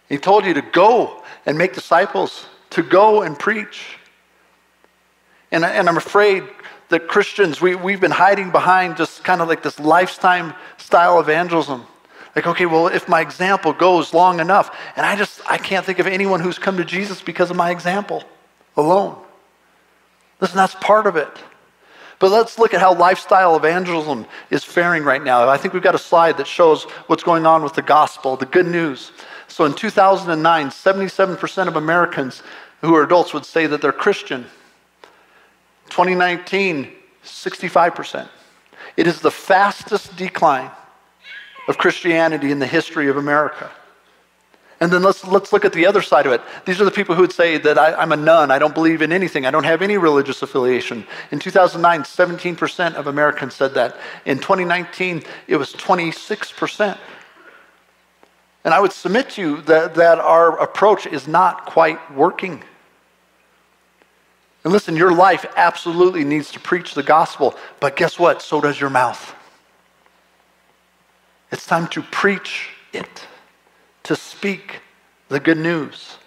He 0.10 0.18
told 0.20 0.46
you 0.46 0.54
to 0.54 0.62
go 0.62 1.24
and 1.48 1.58
make 1.58 1.74
disciples, 1.74 2.46
to 2.70 2.84
go 2.84 3.24
and 3.24 3.38
preach. 3.38 3.98
And, 5.52 5.66
and 5.66 5.90
I'm 5.90 5.98
afraid 5.98 6.44
that 6.90 7.08
Christians, 7.08 7.62
we, 7.62 7.74
we've 7.74 8.00
been 8.00 8.12
hiding 8.12 8.52
behind 8.52 8.96
just 8.96 9.24
kind 9.24 9.42
of 9.42 9.48
like 9.48 9.64
this 9.64 9.80
lifetime 9.80 10.54
style 10.78 11.20
evangelism. 11.20 11.88
Like, 12.36 12.46
okay, 12.46 12.68
well, 12.68 12.90
if 12.90 13.10
my 13.10 13.22
example 13.22 13.74
goes 13.74 14.14
long 14.14 14.40
enough, 14.40 14.78
and 14.96 15.04
I 15.04 15.16
just, 15.16 15.42
I 15.50 15.58
can't 15.58 15.84
think 15.84 15.98
of 15.98 16.06
anyone 16.06 16.40
who's 16.40 16.60
come 16.60 16.78
to 16.78 16.86
Jesus 16.86 17.24
because 17.24 17.50
of 17.50 17.58
my 17.58 17.72
example 17.72 18.24
alone. 18.78 19.20
Listen, 20.40 20.58
that's 20.58 20.76
part 20.76 21.08
of 21.08 21.16
it. 21.16 21.28
But 22.22 22.30
let's 22.30 22.60
look 22.60 22.76
at 22.76 22.80
how 22.80 22.94
lifestyle 22.94 23.56
evangelism 23.58 24.28
is 24.52 24.64
faring 24.64 25.04
right 25.04 25.24
now. 25.24 25.50
I 25.50 25.58
think 25.58 25.74
we've 25.74 25.82
got 25.82 25.96
a 25.96 26.00
slide 26.00 26.38
that 26.38 26.46
shows 26.46 26.84
what's 27.08 27.24
going 27.24 27.48
on 27.48 27.64
with 27.64 27.74
the 27.74 27.82
gospel, 27.82 28.38
the 28.38 28.46
good 28.46 28.68
news. 28.68 29.12
So 29.48 29.66
in 29.66 29.74
2009, 29.74 30.68
77% 30.68 31.68
of 31.68 31.76
Americans 31.78 32.44
who 32.82 32.94
are 32.96 33.02
adults 33.02 33.34
would 33.34 33.44
say 33.44 33.66
that 33.66 33.82
they're 33.82 33.92
Christian. 33.92 34.46
2019, 35.90 36.92
65%. 37.24 38.30
It 38.98 39.08
is 39.08 39.20
the 39.20 39.32
fastest 39.32 40.16
decline 40.16 40.70
of 41.68 41.80
Christianity 41.80 42.52
in 42.52 42.60
the 42.60 42.68
history 42.68 43.10
of 43.10 43.18
America. 43.18 43.72
And 44.82 44.92
then 44.92 45.04
let's, 45.04 45.24
let's 45.24 45.54
look 45.54 45.64
at 45.64 45.74
the 45.74 45.86
other 45.86 46.02
side 46.02 46.26
of 46.26 46.34
it. 46.34 46.42
These 46.66 46.82
are 46.82 46.86
the 46.86 46.92
people 46.92 47.14
who 47.14 47.22
would 47.22 47.32
say 47.32 47.60
that 47.60 47.78
I, 47.78 48.02
am 48.02 48.12
a 48.12 48.18
none, 48.18 48.50
I 48.50 48.58
don't 48.58 48.74
believe 48.74 49.04
in 49.04 49.12
anything, 49.12 49.46
I 49.46 49.52
don't 49.52 49.64
have 49.64 49.84
any 49.84 49.98
religious 49.98 50.42
affiliation. 50.42 51.06
In 51.30 51.38
2009, 51.38 52.02
17% 52.02 52.96
of 52.96 53.06
Americans 53.06 53.54
said 53.54 53.76
that. 53.76 53.96
In 54.26 54.40
2019, 54.40 55.24
it 55.48 55.56
was 55.56 55.74
26%. 55.74 56.98
And 58.64 58.74
I 58.74 58.80
would 58.80 58.92
submit 58.92 59.30
to 59.32 59.42
you 59.42 59.62
that, 59.62 59.94
that 59.96 60.18
our 60.18 60.60
approach 60.60 61.06
is 61.06 61.28
not 61.28 61.68
quite 61.68 62.12
working. 62.16 62.64
And 64.64 64.74
listen, 64.74 64.96
your 64.96 65.14
life 65.14 65.46
absolutely 65.56 66.24
needs 66.24 66.52
to 66.52 66.60
preach 66.60 66.96
the 66.96 67.04
gospel, 67.04 67.56
but 67.80 67.96
guess 67.96 68.18
what? 68.18 68.42
So 68.42 68.60
does 68.60 68.80
your 68.80 68.90
mouth. 68.90 69.36
It's 71.52 71.68
time 71.68 71.88
to 71.90 72.02
preach 72.02 72.70
it, 72.94 73.28
to 74.04 74.16
speak 74.16 74.82
the 75.30 75.40
good 75.40 75.58
news. 75.58 76.18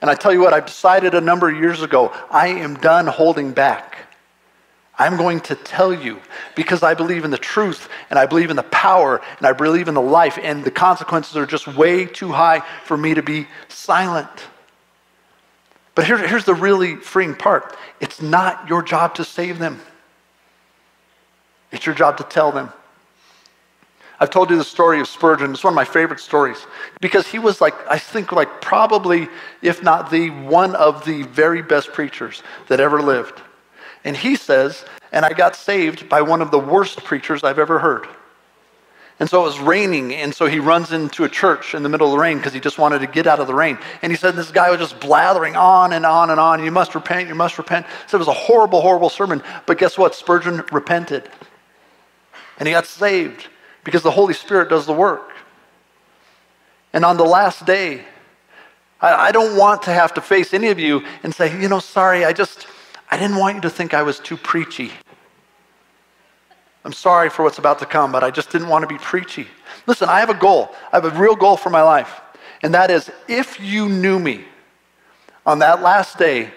And 0.00 0.10
I 0.10 0.14
tell 0.14 0.32
you 0.32 0.40
what, 0.40 0.52
I've 0.52 0.66
decided 0.66 1.14
a 1.14 1.20
number 1.20 1.48
of 1.48 1.56
years 1.56 1.82
ago, 1.82 2.12
I 2.30 2.48
am 2.48 2.76
done 2.76 3.06
holding 3.06 3.52
back. 3.52 3.96
I'm 4.98 5.16
going 5.16 5.40
to 5.40 5.54
tell 5.54 5.92
you 5.92 6.20
because 6.54 6.82
I 6.82 6.94
believe 6.94 7.24
in 7.24 7.30
the 7.30 7.38
truth 7.38 7.88
and 8.08 8.18
I 8.18 8.26
believe 8.26 8.50
in 8.50 8.56
the 8.56 8.62
power 8.64 9.20
and 9.38 9.46
I 9.46 9.52
believe 9.52 9.88
in 9.88 9.94
the 9.94 10.02
life, 10.02 10.38
and 10.40 10.64
the 10.64 10.70
consequences 10.70 11.36
are 11.36 11.46
just 11.46 11.66
way 11.66 12.06
too 12.06 12.32
high 12.32 12.60
for 12.84 12.96
me 12.96 13.14
to 13.14 13.22
be 13.22 13.46
silent. 13.68 14.30
But 15.94 16.06
here, 16.06 16.18
here's 16.18 16.44
the 16.44 16.54
really 16.54 16.96
freeing 16.96 17.34
part 17.34 17.76
it's 18.00 18.22
not 18.22 18.68
your 18.68 18.82
job 18.82 19.14
to 19.16 19.24
save 19.24 19.58
them, 19.58 19.80
it's 21.72 21.84
your 21.84 21.94
job 21.94 22.16
to 22.18 22.24
tell 22.24 22.52
them. 22.52 22.72
I've 24.18 24.30
told 24.30 24.50
you 24.50 24.56
the 24.56 24.64
story 24.64 24.98
of 25.00 25.08
Spurgeon. 25.08 25.50
It's 25.50 25.62
one 25.62 25.72
of 25.72 25.76
my 25.76 25.84
favorite 25.84 26.20
stories 26.20 26.66
because 27.00 27.26
he 27.26 27.38
was 27.38 27.60
like, 27.60 27.74
I 27.88 27.98
think, 27.98 28.32
like 28.32 28.60
probably, 28.62 29.28
if 29.60 29.82
not 29.82 30.10
the 30.10 30.30
one 30.30 30.74
of 30.74 31.04
the 31.04 31.22
very 31.24 31.60
best 31.60 31.92
preachers 31.92 32.42
that 32.68 32.80
ever 32.80 33.02
lived. 33.02 33.42
And 34.04 34.16
he 34.16 34.36
says, 34.36 34.84
and 35.12 35.24
I 35.24 35.32
got 35.32 35.54
saved 35.54 36.08
by 36.08 36.22
one 36.22 36.40
of 36.40 36.50
the 36.50 36.58
worst 36.58 37.04
preachers 37.04 37.44
I've 37.44 37.58
ever 37.58 37.78
heard. 37.78 38.06
And 39.18 39.28
so 39.28 39.40
it 39.40 39.44
was 39.44 39.58
raining, 39.58 40.14
and 40.14 40.34
so 40.34 40.44
he 40.44 40.58
runs 40.58 40.92
into 40.92 41.24
a 41.24 41.28
church 41.28 41.74
in 41.74 41.82
the 41.82 41.88
middle 41.88 42.06
of 42.06 42.12
the 42.12 42.18
rain 42.18 42.36
because 42.36 42.52
he 42.52 42.60
just 42.60 42.78
wanted 42.78 42.98
to 42.98 43.06
get 43.06 43.26
out 43.26 43.40
of 43.40 43.46
the 43.46 43.54
rain. 43.54 43.78
And 44.02 44.12
he 44.12 44.16
said 44.16 44.34
this 44.34 44.50
guy 44.50 44.70
was 44.70 44.78
just 44.78 45.00
blathering 45.00 45.56
on 45.56 45.94
and 45.94 46.04
on 46.04 46.28
and 46.30 46.38
on. 46.38 46.62
You 46.62 46.70
must 46.70 46.94
repent, 46.94 47.26
you 47.26 47.34
must 47.34 47.56
repent. 47.56 47.86
So 48.06 48.16
it 48.16 48.18
was 48.18 48.28
a 48.28 48.34
horrible, 48.34 48.82
horrible 48.82 49.08
sermon. 49.08 49.42
But 49.64 49.78
guess 49.78 49.96
what? 49.96 50.14
Spurgeon 50.14 50.62
repented. 50.70 51.30
And 52.58 52.68
he 52.68 52.74
got 52.74 52.86
saved 52.86 53.48
because 53.86 54.02
the 54.02 54.10
Holy 54.10 54.34
Spirit 54.34 54.68
does 54.68 54.84
the 54.84 54.92
work. 54.92 55.30
And 56.92 57.04
on 57.04 57.16
the 57.16 57.24
last 57.24 57.64
day, 57.64 58.04
I, 59.00 59.28
I 59.28 59.32
don't 59.32 59.56
want 59.56 59.82
to 59.82 59.92
have 59.92 60.12
to 60.14 60.20
face 60.20 60.52
any 60.52 60.68
of 60.68 60.80
you 60.80 61.04
and 61.22 61.32
say, 61.32 61.58
you 61.62 61.68
know, 61.68 61.78
sorry, 61.78 62.24
I 62.24 62.32
just, 62.32 62.66
I 63.12 63.16
didn't 63.16 63.36
want 63.36 63.54
you 63.54 63.60
to 63.60 63.70
think 63.70 63.94
I 63.94 64.02
was 64.02 64.18
too 64.18 64.36
preachy. 64.36 64.90
I'm 66.84 66.92
sorry 66.92 67.30
for 67.30 67.44
what's 67.44 67.58
about 67.58 67.78
to 67.78 67.86
come, 67.86 68.10
but 68.10 68.24
I 68.24 68.30
just 68.32 68.50
didn't 68.50 68.68
want 68.68 68.82
to 68.82 68.88
be 68.88 68.98
preachy. 68.98 69.46
Listen, 69.86 70.08
I 70.08 70.18
have 70.18 70.30
a 70.30 70.34
goal. 70.34 70.74
I 70.92 70.96
have 70.96 71.04
a 71.04 71.16
real 71.16 71.36
goal 71.36 71.56
for 71.56 71.70
my 71.70 71.82
life. 71.82 72.20
And 72.62 72.74
that 72.74 72.90
is 72.90 73.08
if 73.28 73.60
you 73.60 73.88
knew 73.88 74.18
me 74.18 74.44
on 75.44 75.60
that 75.60 75.80
last 75.80 76.18
day, 76.18 76.50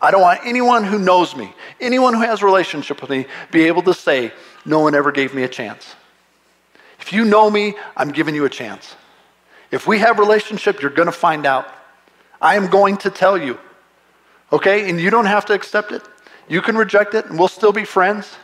I 0.00 0.10
don't 0.10 0.22
want 0.22 0.40
anyone 0.44 0.82
who 0.82 0.98
knows 0.98 1.36
me, 1.36 1.52
anyone 1.78 2.14
who 2.14 2.22
has 2.22 2.40
a 2.40 2.46
relationship 2.46 3.02
with 3.02 3.10
me, 3.10 3.26
be 3.50 3.64
able 3.64 3.82
to 3.82 3.92
say, 3.92 4.32
no 4.64 4.80
one 4.80 4.94
ever 4.94 5.12
gave 5.12 5.34
me 5.34 5.42
a 5.42 5.48
chance. 5.48 5.94
If 7.00 7.12
you 7.12 7.24
know 7.24 7.50
me, 7.50 7.74
I'm 7.96 8.10
giving 8.10 8.34
you 8.34 8.44
a 8.44 8.50
chance. 8.50 8.94
If 9.70 9.86
we 9.86 9.98
have 9.98 10.18
relationship, 10.18 10.82
you're 10.82 10.90
going 10.90 11.06
to 11.06 11.12
find 11.12 11.46
out. 11.46 11.68
I 12.40 12.56
am 12.56 12.68
going 12.68 12.96
to 12.98 13.10
tell 13.10 13.38
you. 13.38 13.58
Okay? 14.52 14.88
And 14.88 15.00
you 15.00 15.10
don't 15.10 15.26
have 15.26 15.44
to 15.46 15.52
accept 15.52 15.92
it. 15.92 16.02
You 16.48 16.60
can 16.60 16.76
reject 16.76 17.14
it 17.14 17.26
and 17.26 17.38
we'll 17.38 17.48
still 17.48 17.72
be 17.72 17.84
friends. 17.84 18.36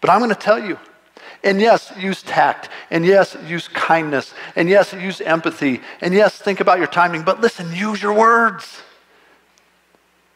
But 0.00 0.10
I'm 0.10 0.18
going 0.18 0.30
to 0.30 0.34
tell 0.34 0.58
you. 0.58 0.78
And 1.42 1.60
yes, 1.60 1.92
use 1.96 2.22
tact. 2.22 2.68
And 2.90 3.04
yes, 3.04 3.36
use 3.46 3.68
kindness. 3.68 4.34
And 4.56 4.68
yes, 4.68 4.92
use 4.92 5.20
empathy. 5.20 5.80
And 6.00 6.12
yes, 6.12 6.36
think 6.38 6.60
about 6.60 6.78
your 6.78 6.86
timing. 6.88 7.22
But 7.22 7.40
listen, 7.40 7.72
use 7.74 8.02
your 8.02 8.12
words. 8.12 8.82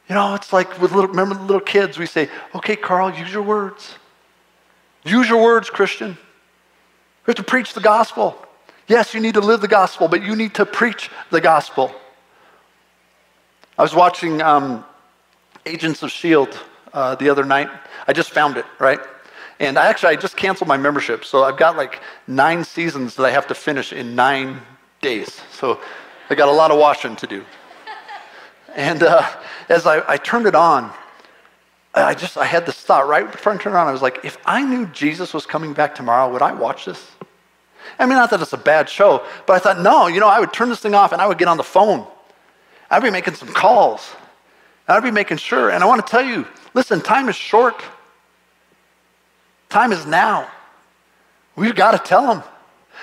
You 0.09 0.15
know, 0.15 0.35
it's 0.35 0.53
like 0.53 0.81
with 0.81 0.93
little, 0.93 1.09
remember 1.09 1.35
little 1.35 1.61
kids, 1.61 1.99
we 1.99 2.07
say, 2.07 2.29
okay, 2.55 2.77
Carl, 2.77 3.11
use 3.15 3.33
your 3.33 3.43
words. 3.43 3.97
Use 5.05 5.29
your 5.29 5.43
words, 5.43 5.69
Christian. 5.71 6.17
We 7.27 7.31
have 7.31 7.37
to 7.37 7.43
preach 7.43 7.73
the 7.73 7.81
gospel. 7.81 8.37
Yes, 8.87 9.15
you 9.15 9.21
need 9.21 9.35
to 9.35 9.41
live 9.41 9.61
the 9.61 9.69
gospel, 9.69 10.09
but 10.09 10.23
you 10.23 10.37
need 10.37 10.55
to 10.55 10.67
preach 10.67 11.11
the 11.31 11.41
gospel. 11.41 11.95
I 13.79 13.83
was 13.83 13.95
watching 13.95 14.43
um, 14.43 14.85
Agents 15.65 16.03
of 16.03 16.09
S.H.I.E.L.D. 16.09 16.53
Uh, 16.93 17.15
the 17.17 17.29
other 17.29 17.45
night. 17.45 17.69
I 18.07 18.13
just 18.13 18.31
found 18.31 18.57
it, 18.57 18.67
right? 18.79 19.01
And 19.59 19.79
I 19.79 19.87
actually, 19.87 20.11
I 20.11 20.17
just 20.17 20.37
canceled 20.37 20.69
my 20.69 20.77
membership. 20.77 21.25
So 21.25 21.45
I've 21.45 21.57
got 21.57 21.77
like 21.77 22.01
nine 22.27 22.63
seasons 22.63 23.17
that 23.17 23.25
I 23.25 23.31
have 23.31 23.47
to 23.49 23.55
finish 23.55 23.93
in 23.93 24.15
nine 24.15 24.61
days. 25.01 25.41
So 25.51 25.81
I 26.31 26.35
got 26.35 26.49
a 26.49 26.53
lot 26.53 26.71
of 26.71 26.79
washing 26.79 27.17
to 27.17 27.27
do. 27.27 27.45
And 28.77 29.03
uh, 29.03 29.29
as 29.69 29.87
I, 29.87 30.03
I 30.09 30.17
turned 30.19 30.47
it 30.47 30.55
on, 30.55 30.93
I 31.95 32.15
just, 32.15 32.37
I 32.37 32.45
had 32.45 32.67
this 32.67 32.77
thought 32.77 33.07
right 33.09 33.31
before 33.31 33.53
I 33.53 33.57
turned 33.57 33.77
it 33.77 33.79
on. 33.79 33.87
I 33.87 33.93
was 33.93 34.03
like, 34.03 34.25
if 34.25 34.37
I 34.45 34.65
knew 34.65 34.87
Jesus 34.87 35.33
was 35.33 35.47
coming 35.47 35.73
back 35.73 35.95
tomorrow, 35.95 36.31
would 36.33 36.43
I 36.43 36.53
watch 36.53 36.85
this? 36.85 37.11
I 37.99 38.07
mean, 38.07 38.17
not 38.17 38.31
that 38.31 38.41
it's 38.41 38.53
a 38.53 38.59
bad 38.59 38.89
show, 38.89 39.25
but 39.47 39.55
I 39.55 39.59
thought, 39.59 39.81
no, 39.81 40.07
you 40.07 40.21
know, 40.21 40.29
I 40.29 40.41
would 40.41 40.53
turn 40.53 40.69
this 40.69 40.81
thing 40.81 40.95
off 40.95 41.13
and 41.13 41.21
I 41.21 41.27
would 41.27 41.39
get 41.39 41.49
on 41.49 41.57
the 41.57 41.65
phone. 41.65 42.07
I'd 42.91 43.03
be 43.03 43.11
making 43.11 43.35
some 43.35 43.49
calls. 43.49 44.15
I'd 44.89 45.03
be 45.03 45.11
making 45.11 45.39
sure. 45.39 45.71
And 45.71 45.83
I 45.83 45.87
want 45.87 46.05
to 46.05 46.11
tell 46.11 46.25
you, 46.25 46.47
listen, 46.75 47.01
time 47.01 47.29
is 47.29 47.37
short. 47.37 47.83
Time 49.69 49.93
is 49.93 50.07
now. 50.07 50.49
We've 51.57 51.75
got 51.75 51.93
to 51.93 51.99
tell 51.99 52.27
them. 52.27 52.43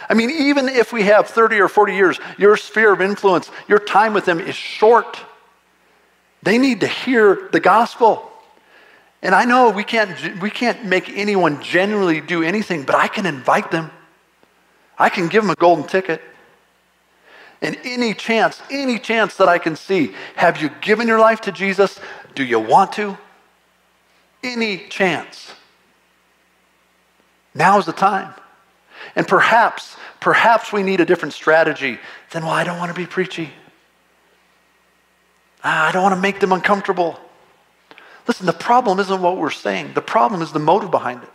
I 0.10 0.13
mean, 0.13 0.30
even 0.30 0.70
if 0.70 0.94
we 0.94 1.04
have 1.04 1.28
30 1.28 1.60
or 1.60 1.67
40 1.67 1.94
years, 1.94 2.20
your 2.38 2.58
sphere 2.58 2.94
of 2.94 3.02
influence, 3.02 3.52
your 3.67 3.80
time 3.80 4.13
with 4.13 4.26
them 4.26 4.39
is 4.39 4.56
short. 4.56 5.20
They 6.44 6.58
need 6.58 6.82
to 6.82 6.88
hear 6.88 7.50
the 7.52 7.60
gospel. 7.60 8.32
And 9.22 9.36
I 9.36 9.46
know 9.46 9.70
we 9.70 9.84
can't, 9.84 10.41
we 10.41 10.50
can't 10.50 10.86
make 10.86 11.10
anyone 11.10 11.62
genuinely 11.62 12.22
do 12.22 12.41
anything, 12.41 12.84
but 12.84 12.96
I 12.96 13.08
can 13.08 13.26
invite 13.26 13.70
them. 13.70 13.91
I 15.02 15.10
can 15.10 15.28
give 15.28 15.44
them 15.44 15.50
a 15.50 15.56
golden 15.56 15.88
ticket. 15.88 16.22
And 17.64 17.76
any 17.84 18.14
chance, 18.14 18.62
any 18.70 19.00
chance 19.00 19.36
that 19.38 19.48
I 19.48 19.58
can 19.58 19.76
see, 19.76 20.14
have 20.36 20.62
you 20.62 20.70
given 20.82 21.08
your 21.08 21.20
life 21.20 21.42
to 21.42 21.52
Jesus? 21.52 22.00
Do 22.36 22.44
you 22.44 22.60
want 22.60 22.94
to? 22.94 23.18
Any 24.44 24.78
chance. 24.90 25.54
Now 27.56 27.80
is 27.80 27.88
the 27.88 27.94
time. 27.94 28.34
And 29.16 29.28
perhaps, 29.28 29.98
perhaps 30.20 30.72
we 30.72 30.84
need 30.84 31.02
a 31.02 31.06
different 31.06 31.34
strategy 31.34 31.98
than, 32.30 32.44
well, 32.44 32.54
I 32.54 32.64
don't 32.64 32.78
want 32.78 32.94
to 32.94 33.00
be 33.00 33.08
preachy. 33.08 33.50
Ah, 35.64 35.90
I 35.90 35.92
don't 35.92 36.04
want 36.04 36.14
to 36.14 36.22
make 36.22 36.40
them 36.40 36.52
uncomfortable. 36.52 37.20
Listen, 38.28 38.46
the 38.46 38.54
problem 38.54 39.00
isn't 39.00 39.22
what 39.22 39.38
we're 39.38 39.50
saying, 39.50 39.94
the 39.94 40.02
problem 40.02 40.44
is 40.44 40.52
the 40.52 40.60
motive 40.60 40.92
behind 40.92 41.24
it. 41.24 41.30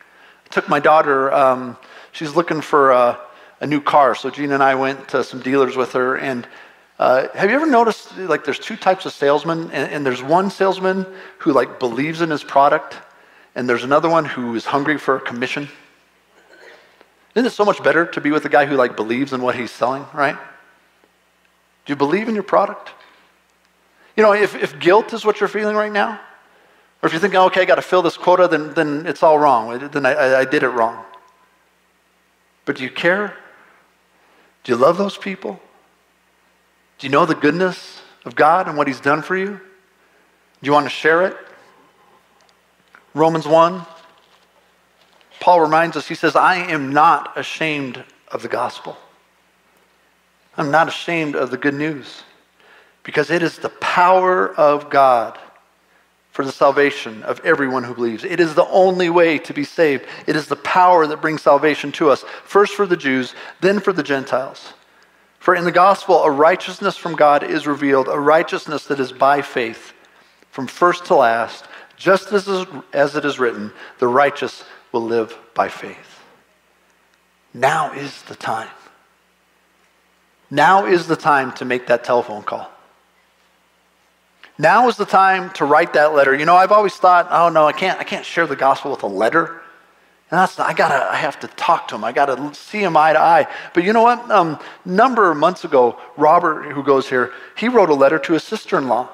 I 0.00 0.48
took 0.50 0.68
my 0.68 0.80
daughter, 0.80 1.32
um, 1.32 1.78
she's 2.12 2.34
looking 2.36 2.60
for 2.60 2.92
a, 2.92 3.18
a, 3.60 3.66
new 3.66 3.80
car. 3.80 4.14
So 4.14 4.30
Gina 4.30 4.54
and 4.54 4.62
I 4.62 4.74
went 4.74 5.08
to 5.08 5.24
some 5.24 5.40
dealers 5.40 5.76
with 5.76 5.92
her. 5.92 6.16
And 6.16 6.46
uh, 6.98 7.28
have 7.34 7.50
you 7.50 7.56
ever 7.56 7.66
noticed, 7.66 8.16
like, 8.16 8.44
there's 8.44 8.58
two 8.58 8.76
types 8.76 9.06
of 9.06 9.12
salesmen, 9.12 9.70
and, 9.72 9.92
and 9.92 10.06
there's 10.06 10.22
one 10.22 10.50
salesman 10.50 11.06
who, 11.38 11.52
like, 11.52 11.80
believes 11.80 12.20
in 12.20 12.30
his 12.30 12.44
product, 12.44 12.96
and 13.54 13.68
there's 13.68 13.82
another 13.82 14.08
one 14.08 14.24
who 14.24 14.54
is 14.54 14.64
hungry 14.64 14.98
for 14.98 15.16
a 15.16 15.20
commission? 15.20 15.68
Isn't 17.34 17.46
it 17.46 17.50
so 17.50 17.64
much 17.64 17.82
better 17.82 18.06
to 18.06 18.20
be 18.20 18.30
with 18.30 18.44
a 18.44 18.48
guy 18.48 18.66
who, 18.66 18.76
like, 18.76 18.94
believes 18.94 19.32
in 19.32 19.42
what 19.42 19.56
he's 19.56 19.70
selling, 19.70 20.04
right? 20.12 20.36
Do 21.86 21.92
you 21.92 21.96
believe 21.96 22.28
in 22.28 22.34
your 22.34 22.44
product? 22.44 22.90
You 24.16 24.22
know, 24.22 24.34
if, 24.34 24.54
if 24.54 24.78
guilt 24.78 25.12
is 25.12 25.24
what 25.24 25.40
you're 25.40 25.48
feeling 25.48 25.74
right 25.74 25.90
now, 25.90 26.20
or 27.02 27.06
if 27.06 27.12
you're 27.12 27.20
thinking, 27.20 27.40
okay, 27.40 27.62
I 27.62 27.64
got 27.64 27.76
to 27.76 27.82
fill 27.82 28.02
this 28.02 28.16
quota, 28.16 28.46
then, 28.46 28.74
then 28.74 29.06
it's 29.06 29.22
all 29.22 29.38
wrong. 29.38 29.88
Then 29.88 30.06
I, 30.06 30.40
I 30.40 30.44
did 30.44 30.62
it 30.62 30.68
wrong. 30.68 31.04
But 32.64 32.76
do 32.76 32.82
you 32.82 32.90
care? 32.90 33.36
Do 34.64 34.72
you 34.72 34.78
love 34.78 34.98
those 34.98 35.16
people? 35.16 35.60
Do 36.98 37.06
you 37.06 37.10
know 37.10 37.26
the 37.26 37.34
goodness 37.34 38.00
of 38.24 38.34
God 38.34 38.68
and 38.68 38.76
what 38.76 38.86
He's 38.86 39.00
done 39.00 39.22
for 39.22 39.36
you? 39.36 39.48
Do 39.48 40.66
you 40.66 40.72
want 40.72 40.86
to 40.86 40.90
share 40.90 41.26
it? 41.26 41.36
Romans 43.14 43.46
1, 43.46 43.84
Paul 45.40 45.60
reminds 45.60 45.96
us, 45.96 46.06
he 46.06 46.14
says, 46.14 46.36
I 46.36 46.56
am 46.56 46.92
not 46.92 47.36
ashamed 47.36 48.04
of 48.30 48.42
the 48.42 48.48
gospel. 48.48 48.96
I'm 50.56 50.70
not 50.70 50.88
ashamed 50.88 51.34
of 51.34 51.50
the 51.50 51.56
good 51.56 51.74
news 51.74 52.22
because 53.02 53.30
it 53.30 53.42
is 53.42 53.58
the 53.58 53.68
power 53.68 54.54
of 54.54 54.88
God 54.88 55.38
for 56.32 56.44
the 56.44 56.52
salvation 56.52 57.22
of 57.22 57.40
everyone 57.44 57.84
who 57.84 57.94
believes. 57.94 58.24
It 58.24 58.40
is 58.40 58.54
the 58.54 58.66
only 58.68 59.10
way 59.10 59.38
to 59.38 59.52
be 59.52 59.64
saved. 59.64 60.06
It 60.26 60.34
is 60.34 60.46
the 60.46 60.56
power 60.56 61.06
that 61.06 61.20
brings 61.20 61.42
salvation 61.42 61.92
to 61.92 62.10
us, 62.10 62.24
first 62.44 62.74
for 62.74 62.86
the 62.86 62.96
Jews, 62.96 63.34
then 63.60 63.80
for 63.80 63.92
the 63.92 64.02
Gentiles. 64.02 64.72
For 65.38 65.54
in 65.54 65.64
the 65.64 65.72
gospel, 65.72 66.22
a 66.22 66.30
righteousness 66.30 66.96
from 66.96 67.16
God 67.16 67.42
is 67.42 67.66
revealed, 67.66 68.08
a 68.08 68.18
righteousness 68.18 68.86
that 68.86 68.98
is 68.98 69.12
by 69.12 69.42
faith, 69.42 69.92
from 70.50 70.66
first 70.66 71.04
to 71.06 71.16
last, 71.16 71.66
just 71.96 72.32
as, 72.32 72.48
as 72.92 73.14
it 73.14 73.24
is 73.24 73.38
written, 73.38 73.70
the 73.98 74.08
righteous 74.08 74.64
will 74.90 75.02
live 75.02 75.36
by 75.54 75.68
faith. 75.68 76.22
Now 77.52 77.92
is 77.92 78.22
the 78.22 78.36
time. 78.36 78.70
Now 80.50 80.86
is 80.86 81.06
the 81.06 81.16
time 81.16 81.52
to 81.52 81.64
make 81.66 81.88
that 81.88 82.04
telephone 82.04 82.42
call. 82.42 82.71
Now 84.62 84.86
is 84.86 84.96
the 84.96 85.04
time 85.04 85.50
to 85.54 85.64
write 85.64 85.94
that 85.94 86.14
letter. 86.14 86.32
You 86.36 86.44
know, 86.44 86.54
I've 86.54 86.70
always 86.70 86.94
thought, 86.94 87.26
oh 87.32 87.48
no, 87.48 87.66
I 87.66 87.72
can't, 87.72 87.98
I 87.98 88.04
can't 88.04 88.24
share 88.24 88.46
the 88.46 88.54
gospel 88.54 88.92
with 88.92 89.02
a 89.02 89.08
letter. 89.08 89.60
And 90.30 90.38
that's, 90.38 90.60
I 90.60 90.72
gotta, 90.72 91.10
I 91.10 91.16
have 91.16 91.40
to 91.40 91.48
talk 91.48 91.88
to 91.88 91.96
him. 91.96 92.04
I 92.04 92.12
gotta 92.12 92.54
see 92.54 92.80
him 92.80 92.96
eye 92.96 93.12
to 93.12 93.18
eye. 93.18 93.48
But 93.74 93.82
you 93.82 93.92
know 93.92 94.04
what? 94.04 94.30
Um, 94.30 94.60
number 94.84 95.32
of 95.32 95.36
months 95.36 95.64
ago, 95.64 95.98
Robert, 96.16 96.70
who 96.70 96.84
goes 96.84 97.08
here, 97.08 97.32
he 97.56 97.68
wrote 97.68 97.90
a 97.90 97.94
letter 97.94 98.20
to 98.20 98.34
his 98.34 98.44
sister-in-law. 98.44 99.08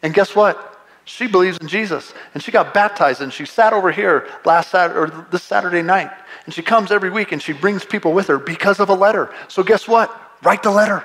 And 0.00 0.14
guess 0.14 0.36
what? 0.36 0.86
She 1.06 1.26
believes 1.26 1.58
in 1.58 1.66
Jesus, 1.66 2.14
and 2.32 2.40
she 2.40 2.52
got 2.52 2.72
baptized, 2.72 3.20
and 3.20 3.32
she 3.32 3.44
sat 3.44 3.72
over 3.72 3.90
here 3.90 4.28
last 4.44 4.70
Saturday 4.70 4.96
or 4.96 5.26
this 5.32 5.42
Saturday 5.42 5.82
night, 5.82 6.12
and 6.44 6.54
she 6.54 6.62
comes 6.62 6.92
every 6.92 7.10
week, 7.10 7.32
and 7.32 7.42
she 7.42 7.52
brings 7.52 7.84
people 7.84 8.12
with 8.12 8.28
her 8.28 8.38
because 8.38 8.78
of 8.78 8.90
a 8.90 8.94
letter. 8.94 9.34
So 9.48 9.64
guess 9.64 9.88
what? 9.88 10.16
Write 10.44 10.62
the 10.62 10.70
letter. 10.70 11.04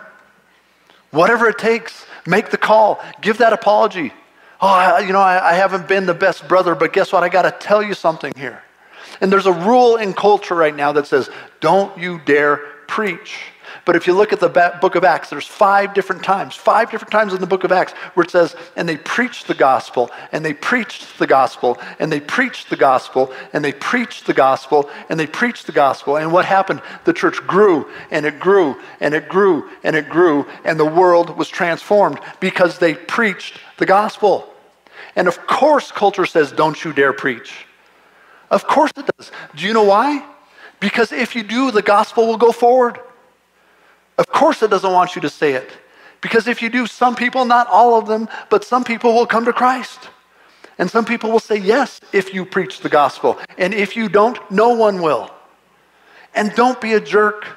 Whatever 1.11 1.47
it 1.47 1.57
takes, 1.57 2.05
make 2.25 2.49
the 2.49 2.57
call, 2.57 3.01
give 3.21 3.37
that 3.39 3.53
apology. 3.53 4.13
Oh, 4.59 4.97
you 4.99 5.13
know, 5.13 5.19
I, 5.19 5.51
I 5.51 5.53
haven't 5.53 5.87
been 5.87 6.05
the 6.05 6.13
best 6.13 6.47
brother, 6.47 6.75
but 6.75 6.91
guess 6.93 7.11
what? 7.11 7.23
I 7.23 7.29
got 7.29 7.43
to 7.43 7.51
tell 7.51 7.81
you 7.81 7.93
something 7.93 8.33
here. 8.35 8.61
And 9.21 9.31
there's 9.31 9.45
a 9.45 9.53
rule 9.53 9.97
in 9.97 10.13
culture 10.13 10.55
right 10.55 10.75
now 10.75 10.91
that 10.93 11.07
says, 11.07 11.29
don't 11.59 11.97
you 11.97 12.19
dare 12.25 12.57
preach. 12.87 13.37
But 13.86 13.95
if 13.95 14.08
you 14.08 14.13
look 14.13 14.34
at 14.34 14.39
the 14.39 14.49
book 14.82 14.95
of 14.95 15.03
Acts, 15.03 15.30
there's 15.30 15.47
five 15.47 15.93
different 15.93 16.23
times, 16.23 16.56
five 16.56 16.91
different 16.91 17.12
times 17.12 17.34
in 17.34 17.41
the 17.41 17.47
book 17.47 17.63
of 17.63 17.71
Acts 17.71 17.93
where 18.13 18.23
it 18.23 18.32
says, 18.32 18.56
and 18.75 18.88
they 18.88 18.97
preached 18.97 19.47
the 19.47 19.53
gospel, 19.53 20.10
and 20.32 20.43
they 20.43 20.53
preached 20.53 21.19
the 21.19 21.27
gospel, 21.27 21.80
and 21.99 22.12
they 22.12 22.19
preached 22.19 22.69
the 22.69 22.77
gospel, 22.77 23.34
and 23.53 23.63
they 23.63 23.71
preached 23.71 24.25
the 24.25 24.34
gospel, 24.34 24.89
and 25.10 25.19
they 25.19 25.27
preached 25.27 25.65
the 25.65 25.71
gospel. 25.71 26.17
And 26.17 26.32
what 26.32 26.45
happened? 26.45 26.82
The 27.06 27.13
church 27.13 27.38
grew, 27.47 27.88
and 28.12 28.25
it 28.25 28.39
grew, 28.39 28.75
and 28.99 29.13
it 29.13 29.30
grew, 29.30 29.69
and 29.84 29.95
it 29.95 30.10
grew, 30.10 30.45
and 30.63 30.80
the 30.80 30.86
world 30.86 31.38
was 31.38 31.49
transformed 31.49 32.19
because 32.39 32.80
they 32.80 32.95
preached 32.95 33.60
the 33.77 33.86
gospel. 33.86 34.53
And 35.15 35.27
of 35.27 35.45
course, 35.47 35.91
culture 35.91 36.25
says, 36.25 36.51
don't 36.51 36.84
you 36.84 36.93
dare 36.93 37.13
preach. 37.13 37.65
Of 38.49 38.65
course 38.67 38.91
it 38.95 39.10
does. 39.17 39.32
Do 39.56 39.65
you 39.65 39.73
know 39.73 39.84
why? 39.84 40.25
Because 40.80 41.12
if 41.12 41.36
you 41.36 41.43
do, 41.43 41.71
the 41.71 41.82
gospel 41.82 42.27
will 42.27 42.38
go 42.38 42.51
forward. 42.51 42.99
Of 44.17 44.27
course, 44.27 44.63
it 44.63 44.69
doesn't 44.69 44.91
want 44.91 45.15
you 45.15 45.21
to 45.21 45.30
say 45.30 45.53
it. 45.53 45.71
Because 46.21 46.47
if 46.47 46.62
you 46.62 46.69
do, 46.69 46.88
some 46.88 47.15
people, 47.15 47.45
not 47.45 47.67
all 47.67 47.97
of 47.97 48.08
them, 48.08 48.27
but 48.49 48.63
some 48.63 48.84
people 48.84 49.13
will 49.13 49.27
come 49.27 49.45
to 49.45 49.53
Christ. 49.53 50.10
And 50.80 50.89
some 50.89 51.06
people 51.06 51.32
will 51.32 51.39
say 51.39 51.58
yes 51.58 51.99
if 52.13 52.34
you 52.34 52.45
preach 52.45 52.80
the 52.80 52.89
gospel. 52.89 53.39
And 53.58 53.73
if 53.73 53.95
you 53.95 54.10
don't, 54.10 54.39
no 54.51 54.69
one 54.69 55.01
will. 55.01 55.32
And 56.36 56.53
don't 56.56 56.80
be 56.80 56.93
a 56.93 56.99
jerk. 56.99 57.47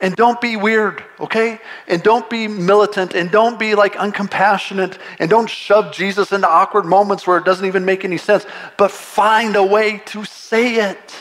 And 0.00 0.14
don't 0.14 0.40
be 0.40 0.56
weird, 0.56 1.02
okay? 1.18 1.58
And 1.88 2.02
don't 2.02 2.28
be 2.28 2.46
militant. 2.46 3.14
And 3.14 3.30
don't 3.30 3.58
be 3.58 3.74
like 3.74 3.94
uncompassionate. 3.94 4.98
And 5.18 5.30
don't 5.30 5.48
shove 5.48 5.92
Jesus 5.92 6.32
into 6.32 6.48
awkward 6.48 6.84
moments 6.84 7.26
where 7.26 7.38
it 7.38 7.44
doesn't 7.44 7.66
even 7.66 7.84
make 7.84 8.04
any 8.04 8.18
sense. 8.18 8.46
But 8.76 8.90
find 8.90 9.56
a 9.56 9.64
way 9.64 10.02
to 10.06 10.24
say 10.24 10.90
it. 10.90 11.14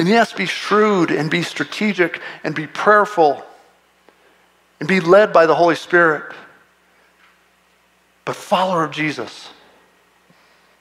And 0.00 0.08
yes, 0.08 0.32
be 0.32 0.46
shrewd 0.46 1.10
and 1.10 1.30
be 1.30 1.42
strategic 1.42 2.22
and 2.42 2.54
be 2.54 2.66
prayerful 2.66 3.44
and 4.80 4.88
be 4.88 4.98
led 4.98 5.30
by 5.30 5.44
the 5.44 5.54
Holy 5.54 5.74
Spirit. 5.74 6.32
But 8.24 8.34
follower 8.34 8.82
of 8.82 8.92
Jesus, 8.92 9.50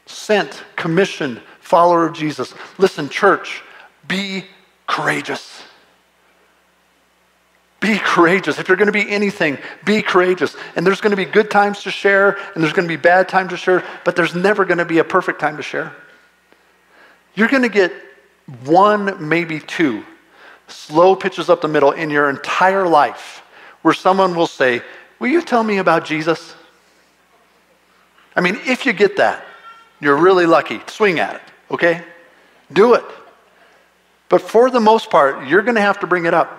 sent, 0.06 0.64
commissioned 0.78 1.42
follower 1.60 2.06
of 2.06 2.14
Jesus. 2.14 2.54
Listen, 2.78 3.10
church, 3.10 3.62
be 4.08 4.46
courageous. 4.88 5.64
Be 7.82 8.00
courageous. 8.00 8.58
If 8.58 8.70
you're 8.70 8.78
going 8.78 8.86
to 8.86 8.94
be 8.94 9.10
anything, 9.12 9.58
be 9.84 10.02
courageous. 10.02 10.56
And 10.78 10.88
there's 10.88 11.02
going 11.02 11.12
to 11.12 11.18
be 11.18 11.26
good 11.26 11.52
times 11.52 11.84
to 11.84 11.92
share, 11.92 12.38
and 12.56 12.64
there's 12.64 12.72
going 12.72 12.88
to 12.88 12.98
be 12.98 13.02
bad 13.02 13.28
times 13.28 13.50
to 13.50 13.58
share, 13.58 13.84
but 14.06 14.16
there's 14.16 14.34
never 14.34 14.64
going 14.64 14.78
to 14.78 14.86
be 14.86 15.00
a 15.00 15.04
perfect 15.04 15.42
time 15.42 15.58
to 15.58 15.64
share. 15.64 15.94
You're 17.36 17.50
going 17.50 17.64
to 17.64 17.70
get 17.70 17.92
one, 18.66 19.28
maybe 19.28 19.60
two 19.60 20.04
slow 20.68 21.16
pitches 21.16 21.50
up 21.50 21.62
the 21.62 21.68
middle 21.68 21.92
in 21.92 22.10
your 22.10 22.30
entire 22.30 22.88
life 22.88 23.44
where 23.82 23.94
someone 23.94 24.36
will 24.36 24.48
say, 24.48 24.82
Will 25.20 25.28
you 25.28 25.42
tell 25.42 25.64
me 25.64 25.80
about 25.80 26.06
Jesus? 26.06 26.56
I 28.36 28.42
mean, 28.42 28.58
if 28.66 28.86
you 28.86 28.94
get 28.94 29.18
that, 29.18 29.46
you're 30.00 30.16
really 30.16 30.46
lucky. 30.46 30.80
Swing 30.88 31.20
at 31.20 31.36
it, 31.36 31.42
okay? 31.70 32.04
Do 32.72 32.94
it. 32.94 33.04
But 34.30 34.42
for 34.42 34.70
the 34.70 34.80
most 34.80 35.10
part, 35.10 35.46
you're 35.48 35.62
going 35.62 35.76
to 35.76 35.82
have 35.82 36.00
to 36.00 36.08
bring 36.08 36.26
it 36.26 36.34
up. 36.34 36.56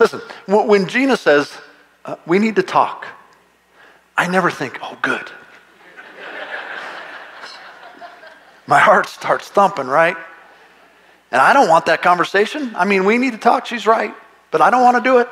Listen, 0.00 0.20
when 0.46 0.88
Gina 0.88 1.16
says, 1.16 1.56
uh, 2.04 2.16
we 2.26 2.40
need 2.40 2.56
to 2.56 2.64
talk, 2.64 3.06
I 4.16 4.26
never 4.26 4.50
think, 4.50 4.78
oh, 4.82 4.98
good. 5.02 5.30
My 8.66 8.80
heart 8.80 9.08
starts 9.08 9.48
thumping, 9.48 9.86
right? 9.86 10.16
And 11.32 11.40
I 11.40 11.52
don't 11.52 11.68
want 11.68 11.86
that 11.86 12.02
conversation. 12.02 12.72
I 12.74 12.84
mean, 12.84 13.04
we 13.04 13.18
need 13.18 13.32
to 13.32 13.38
talk, 13.38 13.66
she's 13.66 13.86
right, 13.86 14.14
but 14.50 14.60
I 14.60 14.70
don't 14.70 14.82
want 14.82 14.96
to 14.96 15.02
do 15.02 15.18
it. 15.18 15.28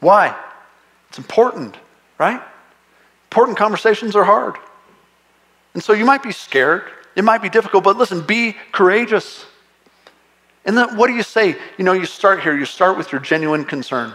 Why? 0.00 0.36
It's 1.08 1.18
important, 1.18 1.76
right? 2.18 2.40
Important 3.30 3.56
conversations 3.56 4.16
are 4.16 4.24
hard. 4.24 4.56
And 5.74 5.82
so 5.82 5.92
you 5.92 6.04
might 6.04 6.22
be 6.22 6.32
scared, 6.32 6.84
it 7.14 7.22
might 7.22 7.42
be 7.42 7.48
difficult, 7.48 7.84
but 7.84 7.96
listen, 7.96 8.22
be 8.22 8.56
courageous. 8.72 9.44
And 10.64 10.76
then 10.76 10.96
what 10.96 11.06
do 11.06 11.14
you 11.14 11.22
say? 11.22 11.56
You 11.78 11.84
know, 11.84 11.92
you 11.92 12.04
start 12.04 12.42
here, 12.42 12.56
you 12.56 12.64
start 12.64 12.98
with 12.98 13.12
your 13.12 13.20
genuine 13.20 13.64
concern. 13.64 14.12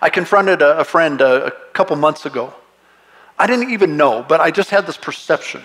I 0.00 0.10
confronted 0.10 0.62
a, 0.62 0.84
friend 0.84 1.20
a 1.20 1.52
couple 1.72 1.94
months 1.96 2.26
ago. 2.26 2.52
I 3.38 3.46
didn't 3.46 3.70
even 3.70 3.96
know, 3.96 4.24
but 4.26 4.40
I 4.40 4.50
just 4.50 4.70
had 4.70 4.86
this 4.86 4.96
perception. 4.96 5.62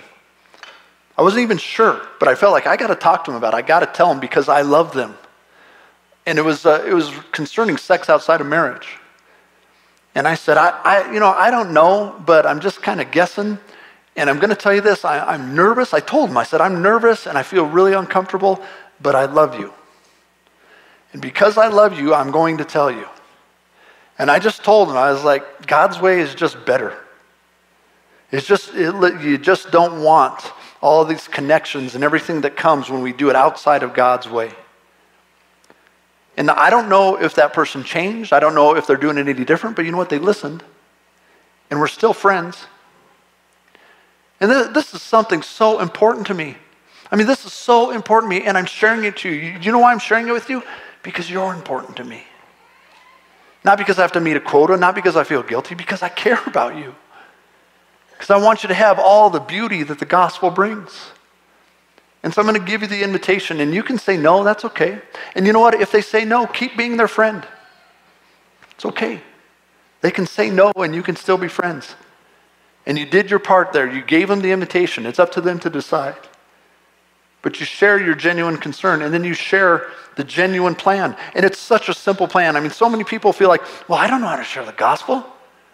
I 1.17 1.23
wasn't 1.23 1.41
even 1.41 1.57
sure, 1.57 2.01
but 2.19 2.27
I 2.27 2.35
felt 2.35 2.53
like 2.53 2.67
I 2.67 2.77
got 2.77 2.87
to 2.87 2.95
talk 2.95 3.23
to 3.25 3.31
him 3.31 3.37
about 3.37 3.53
it. 3.53 3.57
I 3.57 3.61
got 3.63 3.79
to 3.79 3.87
tell 3.87 4.11
him 4.11 4.19
because 4.19 4.49
I 4.49 4.61
love 4.61 4.93
them. 4.93 5.17
And 6.27 6.37
it 6.37 6.43
was, 6.43 6.65
uh, 6.65 6.83
it 6.85 6.93
was 6.93 7.11
concerning 7.31 7.77
sex 7.77 8.09
outside 8.09 8.39
of 8.41 8.47
marriage. 8.47 8.99
And 10.13 10.27
I 10.27 10.35
said, 10.35 10.57
I, 10.57 10.69
I 10.83 11.11
you 11.11 11.19
know, 11.19 11.29
I 11.29 11.49
don't 11.49 11.73
know, 11.73 12.21
but 12.25 12.45
I'm 12.45 12.59
just 12.59 12.81
kind 12.81 13.01
of 13.01 13.09
guessing. 13.11 13.57
And 14.15 14.29
I'm 14.29 14.37
going 14.37 14.49
to 14.49 14.55
tell 14.55 14.73
you 14.73 14.81
this 14.81 15.05
I, 15.05 15.19
I'm 15.19 15.55
nervous. 15.55 15.93
I 15.93 15.99
told 15.99 16.29
him, 16.29 16.37
I 16.37 16.43
said, 16.43 16.61
I'm 16.61 16.81
nervous 16.81 17.27
and 17.27 17.37
I 17.37 17.43
feel 17.43 17.65
really 17.65 17.93
uncomfortable, 17.93 18.61
but 19.01 19.15
I 19.15 19.25
love 19.25 19.59
you. 19.59 19.73
And 21.13 21.21
because 21.21 21.57
I 21.57 21.67
love 21.67 21.99
you, 21.99 22.13
I'm 22.13 22.29
going 22.29 22.57
to 22.57 22.65
tell 22.65 22.91
you. 22.91 23.07
And 24.19 24.29
I 24.29 24.39
just 24.39 24.63
told 24.63 24.89
him, 24.89 24.97
I 24.97 25.11
was 25.11 25.23
like, 25.23 25.67
God's 25.67 25.99
way 25.99 26.19
is 26.19 26.35
just 26.35 26.63
better. 26.65 26.97
It's 28.31 28.45
just, 28.45 28.73
it, 28.73 29.21
you 29.21 29.37
just 29.37 29.71
don't 29.71 30.03
want 30.03 30.51
all 30.81 31.05
these 31.05 31.27
connections 31.27 31.95
and 31.95 32.03
everything 32.03 32.41
that 32.41 32.55
comes 32.55 32.89
when 32.89 33.01
we 33.01 33.13
do 33.13 33.29
it 33.29 33.35
outside 33.35 33.83
of 33.83 33.93
God's 33.93 34.29
way. 34.29 34.51
And 36.37 36.51
I 36.51 36.69
don't 36.69 36.87
know 36.87 37.15
if 37.19 37.33
that 37.35 37.53
person 37.53 37.83
changed. 37.83 38.31
I 38.31 38.39
don't 38.39 38.53
know 38.53 38.75
if 38.75 38.85
they're 38.85 38.95
doing 38.95 39.17
it 39.17 39.27
any 39.27 39.43
different, 39.43 39.75
but 39.75 39.85
you 39.85 39.91
know 39.91 39.97
what? 39.97 40.09
They 40.09 40.19
listened. 40.19 40.63
And 41.71 41.79
we're 41.79 41.87
still 41.87 42.13
friends. 42.13 42.67
And 44.39 44.51
this 44.51 44.93
is 44.93 45.01
something 45.01 45.41
so 45.41 45.79
important 45.79 46.27
to 46.27 46.35
me. 46.35 46.55
I 47.11 47.15
mean, 47.15 47.25
this 47.25 47.45
is 47.45 47.53
so 47.53 47.91
important 47.91 48.31
to 48.31 48.39
me, 48.39 48.45
and 48.45 48.57
I'm 48.57 48.65
sharing 48.65 49.03
it 49.03 49.17
to 49.17 49.29
you. 49.29 49.57
You 49.59 49.71
know 49.71 49.79
why 49.79 49.91
I'm 49.91 49.99
sharing 49.99 50.27
it 50.27 50.31
with 50.31 50.49
you? 50.49 50.61
Because 51.01 51.29
you're 51.29 51.53
important 51.53 51.97
to 51.97 52.03
me. 52.03 52.23
Not 53.63 53.77
because 53.77 53.97
I 53.97 54.01
have 54.03 54.11
to 54.11 54.21
meet 54.21 54.37
a 54.37 54.39
quota, 54.39 54.77
not 54.77 54.93
because 54.93 55.15
I 55.15 55.23
feel 55.23 55.41
guilty, 55.41 55.73
because 55.73 56.03
I 56.03 56.09
care 56.09 56.39
about 56.47 56.77
you. 56.77 56.93
Because 58.17 58.31
I 58.31 58.37
want 58.37 58.63
you 58.63 58.69
to 58.69 58.73
have 58.73 58.97
all 58.97 59.29
the 59.29 59.39
beauty 59.39 59.83
that 59.83 59.99
the 59.99 60.05
gospel 60.05 60.49
brings. 60.49 61.11
And 62.23 62.33
so 62.33 62.41
I'm 62.41 62.47
going 62.47 62.59
to 62.59 62.65
give 62.65 62.81
you 62.81 62.87
the 62.87 63.03
invitation, 63.03 63.59
and 63.59 63.73
you 63.73 63.83
can 63.83 63.99
say 63.99 64.17
no, 64.17 64.43
that's 64.43 64.65
okay. 64.65 64.99
And 65.35 65.45
you 65.45 65.53
know 65.53 65.59
what? 65.59 65.75
If 65.75 65.91
they 65.91 66.01
say 66.01 66.25
no, 66.25 66.47
keep 66.47 66.75
being 66.75 66.97
their 66.97 67.07
friend. 67.07 67.47
It's 68.71 68.85
okay. 68.85 69.21
They 70.01 70.11
can 70.11 70.25
say 70.25 70.49
no, 70.49 70.71
and 70.75 70.95
you 70.95 71.03
can 71.03 71.15
still 71.15 71.37
be 71.37 71.47
friends. 71.47 71.95
And 72.85 72.97
you 72.97 73.05
did 73.05 73.29
your 73.29 73.39
part 73.39 73.71
there. 73.71 73.89
You 73.89 74.01
gave 74.01 74.29
them 74.29 74.41
the 74.41 74.51
invitation. 74.51 75.05
It's 75.05 75.19
up 75.19 75.31
to 75.33 75.41
them 75.41 75.59
to 75.59 75.69
decide. 75.69 76.15
But 77.43 77.59
you 77.59 77.65
share 77.65 77.99
your 77.99 78.15
genuine 78.15 78.57
concern, 78.57 79.03
and 79.03 79.13
then 79.13 79.23
you 79.23 79.33
share 79.33 79.91
the 80.15 80.23
genuine 80.23 80.75
plan. 80.75 81.15
And 81.35 81.45
it's 81.45 81.59
such 81.59 81.87
a 81.87 81.93
simple 81.93 82.27
plan. 82.27 82.55
I 82.55 82.59
mean, 82.59 82.71
so 82.71 82.89
many 82.89 83.03
people 83.03 83.31
feel 83.31 83.49
like, 83.49 83.61
well, 83.87 83.99
I 83.99 84.07
don't 84.07 84.21
know 84.21 84.27
how 84.27 84.37
to 84.37 84.43
share 84.43 84.65
the 84.65 84.71
gospel. 84.73 85.25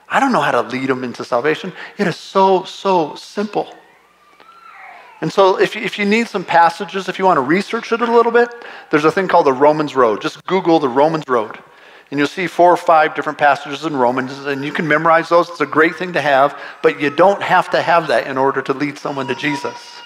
I 0.09 0.19
don't 0.19 0.31
know 0.31 0.41
how 0.41 0.51
to 0.51 0.61
lead 0.61 0.89
them 0.89 1.03
into 1.03 1.23
salvation. 1.25 1.73
It 1.97 2.07
is 2.07 2.15
so, 2.15 2.63
so 2.63 3.15
simple. 3.15 3.73
And 5.21 5.31
so, 5.31 5.57
if 5.57 5.75
you, 5.75 5.81
if 5.81 5.97
you 5.97 6.05
need 6.05 6.27
some 6.27 6.43
passages, 6.43 7.07
if 7.07 7.17
you 7.17 7.25
want 7.25 7.37
to 7.37 7.41
research 7.41 7.91
it 7.93 8.01
a 8.01 8.11
little 8.11 8.31
bit, 8.31 8.49
there's 8.91 9.05
a 9.05 9.11
thing 9.11 9.27
called 9.27 9.45
the 9.45 9.53
Romans 9.53 9.95
Road. 9.95 10.21
Just 10.21 10.45
Google 10.45 10.79
the 10.79 10.89
Romans 10.89 11.23
Road. 11.27 11.59
And 12.11 12.19
you'll 12.19 12.27
see 12.27 12.45
four 12.45 12.71
or 12.71 12.77
five 12.77 13.15
different 13.15 13.39
passages 13.39 13.85
in 13.85 13.95
Romans, 13.95 14.37
and 14.45 14.63
you 14.63 14.71
can 14.71 14.87
memorize 14.87 15.29
those. 15.29 15.49
It's 15.49 15.61
a 15.61 15.65
great 15.65 15.95
thing 15.95 16.13
to 16.13 16.21
have, 16.21 16.59
but 16.81 16.99
you 16.99 17.09
don't 17.09 17.41
have 17.41 17.69
to 17.71 17.81
have 17.81 18.07
that 18.07 18.27
in 18.27 18.37
order 18.37 18.61
to 18.61 18.73
lead 18.73 18.97
someone 18.97 19.27
to 19.27 19.35
Jesus. 19.35 20.01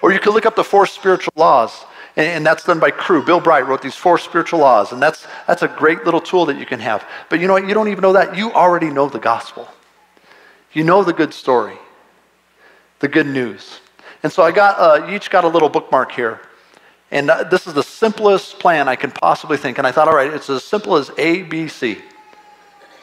Or 0.00 0.12
you 0.12 0.18
could 0.18 0.34
look 0.34 0.46
up 0.46 0.56
the 0.56 0.64
four 0.64 0.86
spiritual 0.86 1.34
laws. 1.36 1.84
And, 2.16 2.44
that's 2.44 2.64
done 2.64 2.78
by 2.78 2.90
Cru 2.90 3.24
Bill 3.24 3.40
Bright 3.40 3.66
wrote 3.66 3.80
these 3.80 3.94
four 3.94 4.18
spiritual 4.18 4.60
laws, 4.60 4.92
and 4.92 5.00
that's, 5.00 5.26
that's 5.46 5.62
a 5.62 5.68
great 5.68 6.04
little 6.04 6.20
tool 6.20 6.44
that 6.46 6.58
you 6.58 6.66
can 6.66 6.78
have. 6.80 7.08
But 7.30 7.40
you 7.40 7.46
know 7.46 7.54
what? 7.54 7.66
You 7.66 7.72
don't 7.72 7.88
even 7.88 8.02
know 8.02 8.12
that. 8.12 8.36
You 8.36 8.52
already 8.52 8.90
know 8.90 9.08
the 9.08 9.18
gospel. 9.18 9.68
You 10.72 10.84
know 10.84 11.02
the 11.02 11.12
good 11.12 11.32
story, 11.32 11.78
the 12.98 13.08
good 13.08 13.26
news. 13.26 13.80
And 14.22 14.32
so 14.32 14.42
I 14.42 14.52
got, 14.52 14.78
uh, 14.78 15.06
you 15.06 15.16
each 15.16 15.30
got 15.30 15.44
a 15.44 15.48
little 15.48 15.68
bookmark 15.68 16.12
here. 16.12 16.40
And 17.10 17.30
uh, 17.30 17.44
this 17.44 17.66
is 17.66 17.74
the 17.74 17.82
simplest 17.82 18.58
plan 18.58 18.88
I 18.88 18.96
can 18.96 19.10
possibly 19.10 19.56
think. 19.56 19.78
And 19.78 19.86
I 19.86 19.92
thought, 19.92 20.08
all 20.08 20.14
right, 20.14 20.32
it's 20.32 20.48
as 20.48 20.64
simple 20.64 20.96
as 20.96 21.10
A, 21.18 21.42
B, 21.42 21.68
C. 21.68 21.98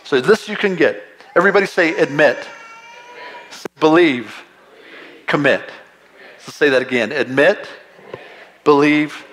So 0.03 0.19
this 0.19 0.47
you 0.47 0.57
can 0.57 0.75
get. 0.75 1.03
Everybody 1.35 1.67
say 1.67 1.95
admit, 1.95 2.47
believe, 3.79 4.43
commit. 5.27 5.61
Let's 6.39 6.55
say 6.55 6.69
that 6.69 6.81
again. 6.81 7.11
Admit, 7.11 7.67
believe, 8.69 9.25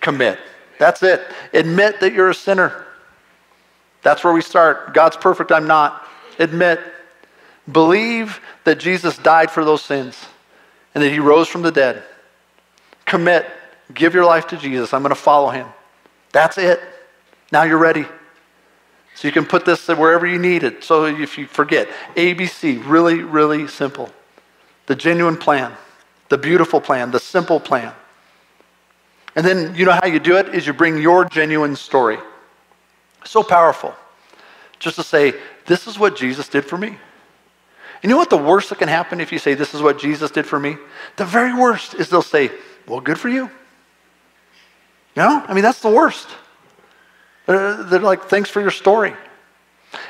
commit. 0.00 0.36
That's 0.80 1.04
it. 1.04 1.24
Admit 1.52 2.00
that 2.00 2.12
you're 2.12 2.30
a 2.30 2.34
sinner. 2.34 2.86
That's 4.02 4.24
where 4.24 4.32
we 4.32 4.42
start. 4.42 4.94
God's 4.94 5.16
perfect, 5.16 5.52
I'm 5.52 5.68
not. 5.68 6.08
Admit. 6.40 6.80
Believe 7.70 8.40
that 8.64 8.80
Jesus 8.80 9.16
died 9.16 9.48
for 9.48 9.64
those 9.64 9.80
sins 9.80 10.26
and 10.92 11.04
that 11.04 11.10
he 11.10 11.20
rose 11.20 11.46
from 11.46 11.62
the 11.62 11.70
dead. 11.70 12.02
Commit. 13.04 13.46
Give 13.94 14.12
your 14.12 14.24
life 14.24 14.48
to 14.48 14.56
Jesus. 14.56 14.92
I'm 14.92 15.02
going 15.02 15.10
to 15.10 15.14
follow 15.14 15.50
him. 15.50 15.68
That's 16.32 16.58
it. 16.58 16.80
Now 17.52 17.62
you're 17.62 17.78
ready. 17.78 18.06
So 19.14 19.28
you 19.28 19.32
can 19.32 19.46
put 19.46 19.64
this 19.64 19.86
wherever 19.86 20.26
you 20.26 20.38
need 20.38 20.64
it. 20.64 20.82
So 20.82 21.04
if 21.04 21.38
you 21.38 21.46
forget, 21.46 21.88
ABC, 22.16 22.84
really, 22.84 23.22
really 23.22 23.68
simple. 23.68 24.10
The 24.86 24.96
genuine 24.96 25.36
plan, 25.36 25.74
the 26.28 26.38
beautiful 26.38 26.80
plan, 26.80 27.12
the 27.12 27.20
simple 27.20 27.60
plan. 27.60 27.94
And 29.40 29.48
then 29.48 29.74
you 29.74 29.86
know 29.86 29.92
how 29.92 30.06
you 30.06 30.20
do 30.20 30.36
it 30.36 30.54
is 30.54 30.66
you 30.66 30.74
bring 30.74 30.98
your 30.98 31.24
genuine 31.24 31.74
story. 31.74 32.18
So 33.24 33.42
powerful. 33.42 33.94
Just 34.78 34.96
to 34.96 35.02
say, 35.02 35.32
this 35.64 35.86
is 35.86 35.98
what 35.98 36.14
Jesus 36.14 36.46
did 36.46 36.62
for 36.62 36.76
me. 36.76 36.88
And 36.88 36.98
you 38.02 38.10
know 38.10 38.18
what 38.18 38.28
the 38.28 38.36
worst 38.36 38.68
that 38.68 38.78
can 38.78 38.88
happen 38.88 39.18
if 39.18 39.32
you 39.32 39.38
say, 39.38 39.54
this 39.54 39.72
is 39.72 39.80
what 39.80 39.98
Jesus 39.98 40.30
did 40.30 40.44
for 40.44 40.60
me? 40.60 40.76
The 41.16 41.24
very 41.24 41.54
worst 41.54 41.94
is 41.94 42.10
they'll 42.10 42.20
say, 42.20 42.50
well, 42.86 43.00
good 43.00 43.18
for 43.18 43.30
you. 43.30 43.50
No? 45.16 45.42
I 45.48 45.54
mean, 45.54 45.62
that's 45.62 45.80
the 45.80 45.88
worst. 45.88 46.28
They're, 47.46 47.82
they're 47.84 48.00
like, 48.00 48.24
thanks 48.24 48.50
for 48.50 48.60
your 48.60 48.70
story. 48.70 49.14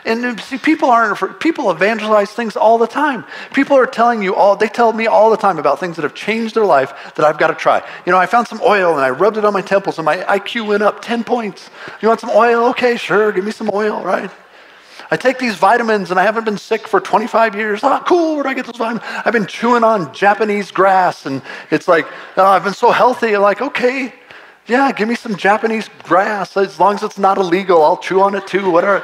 And 0.05 0.39
see, 0.41 0.59
people 0.59 0.91
aren't, 0.91 1.41
people 1.41 1.71
evangelize 1.71 2.31
things 2.33 2.57
all 2.57 2.79
the 2.79 2.87
time. 2.87 3.25
People 3.55 3.77
are 3.77 3.87
telling 3.87 4.23
you 4.23 4.35
all, 4.35 4.57
they 4.57 4.69
tell 4.69 4.93
me 4.93 5.07
all 5.07 5.31
the 5.31 5.37
time 5.37 5.59
about 5.59 5.81
things 5.81 5.97
that 5.97 6.03
have 6.03 6.15
changed 6.15 6.55
their 6.55 6.65
life 6.65 6.93
that 7.15 7.25
I've 7.25 7.39
got 7.39 7.49
to 7.49 7.55
try. 7.55 7.87
You 8.05 8.13
know, 8.13 8.19
I 8.19 8.27
found 8.27 8.47
some 8.47 8.61
oil 8.63 8.93
and 8.93 9.01
I 9.01 9.11
rubbed 9.11 9.39
it 9.39 9.45
on 9.45 9.53
my 9.53 9.63
temples 9.63 9.99
and 9.99 10.05
my 10.05 10.19
IQ 10.19 10.67
went 10.67 10.83
up 10.83 11.01
10 11.01 11.25
points. 11.25 11.71
You 12.03 12.09
want 12.09 12.21
some 12.21 12.31
oil? 12.31 12.69
Okay, 12.71 12.97
sure, 12.97 13.33
give 13.33 13.45
me 13.45 13.53
some 13.53 13.71
oil, 13.73 14.03
right? 14.03 14.31
I 15.11 15.17
take 15.17 15.39
these 15.39 15.57
vitamins 15.57 16.11
and 16.11 16.21
I 16.21 16.23
haven't 16.23 16.45
been 16.45 16.59
sick 16.59 16.87
for 16.87 17.01
25 17.01 17.57
years. 17.57 17.81
Oh, 17.83 18.03
cool, 18.07 18.35
where 18.35 18.45
do 18.45 18.49
I 18.51 18.55
get 18.55 18.67
those 18.67 18.77
vitamins? 18.77 19.05
I've 19.25 19.33
been 19.33 19.47
chewing 19.47 19.83
on 19.83 20.15
Japanese 20.15 20.71
grass 20.71 21.27
and 21.27 21.43
it's 21.71 21.89
like, 21.89 22.07
oh, 22.37 22.45
I've 22.45 22.65
been 22.65 22.75
so 22.75 22.91
healthy. 22.93 23.37
Like, 23.37 23.61
okay, 23.61 24.15
yeah, 24.67 24.93
give 24.93 25.09
me 25.09 25.17
some 25.17 25.35
Japanese 25.37 25.91
grass. 26.05 26.57
As 26.57 26.79
long 26.79 26.95
as 26.95 27.03
it's 27.03 27.19
not 27.19 27.39
illegal, 27.39 27.83
I'll 27.83 27.97
chew 27.97 28.21
on 28.21 28.37
it 28.37 28.47
too, 28.47 28.71
whatever. 28.71 29.03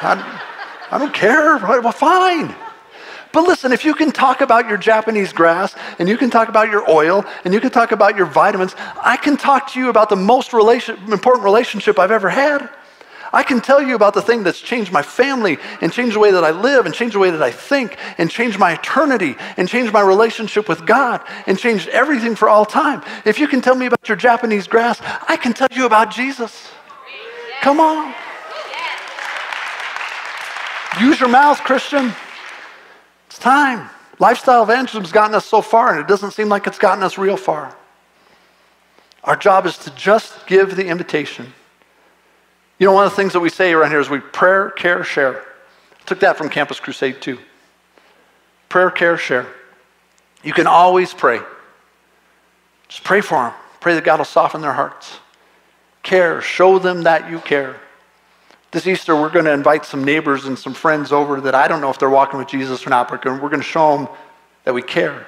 I, 0.00 0.98
don't 0.98 1.14
care. 1.14 1.58
Well, 1.58 1.92
fine. 1.92 2.54
But 3.32 3.42
listen, 3.42 3.72
if 3.72 3.84
you 3.84 3.94
can 3.94 4.10
talk 4.10 4.40
about 4.40 4.68
your 4.68 4.78
Japanese 4.78 5.32
grass 5.32 5.74
and 5.98 6.08
you 6.08 6.16
can 6.16 6.30
talk 6.30 6.48
about 6.48 6.70
your 6.70 6.88
oil 6.90 7.24
and 7.44 7.52
you 7.52 7.60
can 7.60 7.70
talk 7.70 7.92
about 7.92 8.16
your 8.16 8.26
vitamins, 8.26 8.74
I 9.02 9.16
can 9.16 9.36
talk 9.36 9.70
to 9.72 9.80
you 9.80 9.90
about 9.90 10.08
the 10.08 10.16
most 10.16 10.52
relation, 10.52 10.96
important 11.12 11.44
relationship 11.44 11.98
I've 11.98 12.10
ever 12.10 12.30
had. 12.30 12.70
I 13.30 13.42
can 13.42 13.60
tell 13.60 13.82
you 13.82 13.94
about 13.94 14.14
the 14.14 14.22
thing 14.22 14.42
that's 14.42 14.60
changed 14.60 14.90
my 14.90 15.02
family 15.02 15.58
and 15.82 15.92
changed 15.92 16.16
the 16.16 16.20
way 16.20 16.30
that 16.30 16.44
I 16.44 16.50
live 16.50 16.86
and 16.86 16.94
changed 16.94 17.14
the 17.14 17.18
way 17.18 17.30
that 17.30 17.42
I 17.42 17.50
think 17.50 17.98
and 18.16 18.30
changed 18.30 18.58
my 18.58 18.72
eternity 18.72 19.36
and 19.58 19.68
changed 19.68 19.92
my 19.92 20.00
relationship 20.00 20.66
with 20.66 20.86
God 20.86 21.22
and 21.46 21.58
changed 21.58 21.88
everything 21.88 22.34
for 22.34 22.48
all 22.48 22.64
time. 22.64 23.02
If 23.26 23.38
you 23.38 23.46
can 23.46 23.60
tell 23.60 23.74
me 23.74 23.84
about 23.84 24.08
your 24.08 24.16
Japanese 24.16 24.66
grass, 24.66 25.00
I 25.28 25.36
can 25.36 25.52
tell 25.52 25.68
you 25.70 25.84
about 25.84 26.10
Jesus. 26.10 26.70
Come 27.60 27.80
on. 27.80 28.14
Use 31.00 31.20
your 31.20 31.28
mouth, 31.28 31.58
Christian. 31.60 32.12
It's 33.26 33.38
time. 33.38 33.88
Lifestyle 34.18 34.64
evangelism's 34.64 35.12
gotten 35.12 35.34
us 35.34 35.46
so 35.46 35.62
far, 35.62 35.92
and 35.92 36.00
it 36.00 36.08
doesn't 36.08 36.32
seem 36.32 36.48
like 36.48 36.66
it's 36.66 36.78
gotten 36.78 37.04
us 37.04 37.18
real 37.18 37.36
far. 37.36 37.76
Our 39.24 39.36
job 39.36 39.66
is 39.66 39.78
to 39.78 39.90
just 39.90 40.46
give 40.46 40.76
the 40.76 40.86
invitation. 40.86 41.52
You 42.78 42.86
know, 42.86 42.92
one 42.92 43.04
of 43.04 43.12
the 43.12 43.16
things 43.16 43.32
that 43.32 43.40
we 43.40 43.50
say 43.50 43.72
around 43.72 43.90
here 43.90 44.00
is 44.00 44.08
we 44.08 44.20
prayer, 44.20 44.70
care, 44.70 45.04
share. 45.04 45.40
I 45.40 46.04
took 46.06 46.20
that 46.20 46.36
from 46.36 46.48
Campus 46.48 46.80
Crusade 46.80 47.20
too. 47.20 47.38
Prayer, 48.68 48.90
care, 48.90 49.16
share. 49.16 49.46
You 50.42 50.52
can 50.52 50.66
always 50.66 51.12
pray. 51.12 51.40
Just 52.88 53.04
pray 53.04 53.20
for 53.20 53.42
them. 53.42 53.52
Pray 53.80 53.94
that 53.94 54.04
God 54.04 54.18
will 54.18 54.24
soften 54.24 54.60
their 54.60 54.72
hearts. 54.72 55.18
Care. 56.02 56.40
Show 56.40 56.78
them 56.78 57.02
that 57.02 57.30
you 57.30 57.40
care. 57.40 57.80
This 58.70 58.86
Easter, 58.86 59.16
we're 59.16 59.30
going 59.30 59.46
to 59.46 59.52
invite 59.52 59.86
some 59.86 60.04
neighbors 60.04 60.44
and 60.44 60.58
some 60.58 60.74
friends 60.74 61.10
over 61.10 61.40
that 61.40 61.54
I 61.54 61.68
don't 61.68 61.80
know 61.80 61.88
if 61.88 61.98
they're 61.98 62.10
walking 62.10 62.38
with 62.38 62.48
Jesus 62.48 62.86
or 62.86 62.90
not, 62.90 63.08
but 63.08 63.24
we're 63.24 63.38
going 63.38 63.60
to 63.60 63.62
show 63.62 63.96
them 63.96 64.08
that 64.64 64.74
we 64.74 64.82
care. 64.82 65.26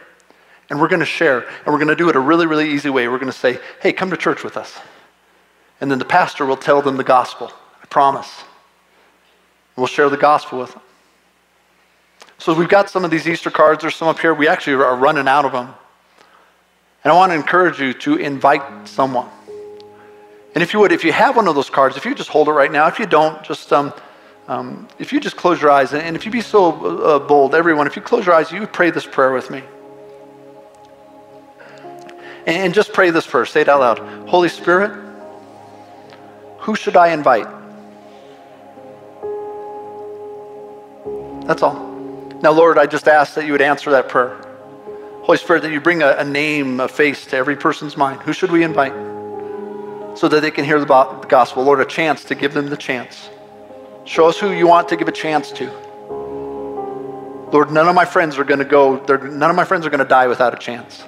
And 0.69 0.79
we're 0.79 0.89
going 0.89 1.01
to 1.01 1.07
share. 1.07 1.41
And 1.41 1.67
we're 1.67 1.79
going 1.79 1.89
to 1.89 1.97
do 1.97 2.11
it 2.11 2.17
a 2.17 2.21
really, 2.21 2.47
really 2.47 2.71
easy 2.71 2.91
way. 2.91 3.09
We're 3.09 3.19
going 3.19 3.33
to 3.33 3.39
say, 3.39 3.59
hey, 3.81 3.93
come 3.93 4.11
to 4.11 4.17
church 4.17 4.45
with 4.45 4.57
us. 4.57 4.79
And 5.81 5.91
then 5.91 5.99
the 5.99 6.05
pastor 6.05 6.45
will 6.45 6.59
tell 6.59 6.83
them 6.83 6.99
the 6.99 7.05
gospel. 7.05 7.51
I 7.83 7.87
promise. 7.87 8.45
We'll 9.75 9.87
share 9.87 10.11
the 10.11 10.19
gospel 10.19 10.59
with 10.59 10.73
them. 10.73 10.83
So 12.37 12.53
we've 12.53 12.69
got 12.69 12.91
some 12.91 13.05
of 13.05 13.11
these 13.11 13.27
Easter 13.27 13.51
cards. 13.51 13.81
There's 13.81 13.97
some 13.97 14.09
up 14.09 14.19
here. 14.19 14.35
We 14.35 14.49
actually 14.49 14.75
are 14.75 14.97
running 14.97 15.27
out 15.27 15.47
of 15.47 15.53
them. 15.53 15.75
And 17.03 17.13
I 17.13 17.17
want 17.17 17.33
to 17.33 17.37
encourage 17.37 17.81
you 17.81 17.95
to 17.95 18.17
invite 18.17 18.87
someone. 18.87 19.29
And 20.55 20.63
if 20.63 20.73
you 20.73 20.81
would, 20.81 20.93
if 20.93 21.05
you 21.05 21.13
have 21.13 21.37
one 21.37 21.47
of 21.47 21.55
those 21.55 21.71
cards, 21.71 21.97
if 21.97 22.05
you 22.05 22.15
just 22.15 22.29
hold 22.29 22.49
it 22.49 22.53
right 22.53 22.73
now, 22.73 22.89
if 22.89 22.99
you 22.99 23.07
don't, 23.07 23.43
just 23.45 23.73
um, 23.73 23.93
um, 24.49 24.89
if 24.99 25.13
you 25.13 25.21
just 25.21 25.37
close 25.37 25.63
your 25.63 25.71
eyes, 25.71 25.93
and 25.93 26.17
if 26.17 26.25
you'd 26.27 26.33
be 26.33 26.41
so 26.41 26.73
uh, 27.05 27.19
bold, 27.21 27.55
everyone, 27.55 27.87
if 27.87 27.95
you 27.95 28.03
close 28.03 28.27
your 28.27 28.35
eyes, 28.35 28.51
you 28.51 28.61
would 28.61 28.73
pray 28.73 28.91
this 28.91 29.07
prayer 29.07 29.33
with 29.33 29.49
me. 29.51 29.63
And 32.47 32.75
just 32.75 32.93
pray 32.93 33.11
this 33.11 33.27
first. 33.27 33.53
Say 33.53 33.61
it 33.61 33.69
out 33.69 33.81
loud. 33.81 34.29
Holy 34.29 34.49
Spirit, 34.49 34.91
who 36.59 36.75
should 36.75 36.97
I 36.97 37.09
invite? 37.13 37.47
That's 41.47 41.63
all. 41.63 41.89
Now, 42.43 42.51
Lord, 42.53 42.79
I 42.79 42.87
just 42.87 43.07
ask 43.07 43.35
that 43.35 43.45
you 43.45 43.53
would 43.53 43.63
answer 43.63 43.91
that 43.93 44.09
prayer. 44.09 44.37
Holy 45.23 45.39
Spirit, 45.39 45.63
that 45.63 45.71
you 45.71 45.81
bring 45.81 46.03
a, 46.03 46.17
a 46.17 46.25
name, 46.25 46.81
a 46.81 46.89
face 46.89 47.25
to 47.27 47.37
every 47.37 47.57
person's 47.57 47.97
mind. 47.97 48.21
Who 48.23 48.33
should 48.33 48.51
we 48.51 48.65
invite? 48.65 49.10
So 50.15 50.29
that 50.29 50.41
they 50.41 50.51
can 50.51 50.65
hear 50.65 50.79
the 50.79 50.87
gospel. 51.29 51.63
Lord, 51.65 51.81
a 51.81 51.85
chance 51.85 52.25
to 52.25 52.35
give 52.35 52.55
them 52.55 52.69
the 52.69 52.77
chance. 52.77 53.31
Show 54.05 54.29
us 54.29 54.39
who 54.39 54.53
you 54.53 54.67
want 54.67 54.89
to 54.89 54.97
give 54.97 55.09
a 55.09 55.13
chance 55.13 55.53
to. 55.53 55.71
Lord, 57.53 57.71
none 57.71 57.89
of 57.89 57.95
my 57.95 58.05
friends 58.05 58.39
are 58.39 58.45
going 58.45 58.59
to 58.59 58.65
go, 58.65 58.97
none 59.07 59.51
of 59.51 59.57
my 59.57 59.65
friends 59.65 59.85
are 59.87 59.91
going 59.91 59.99
to 59.99 60.05
die 60.05 60.27
without 60.27 60.55
a 60.55 60.59
chance. 60.59 61.05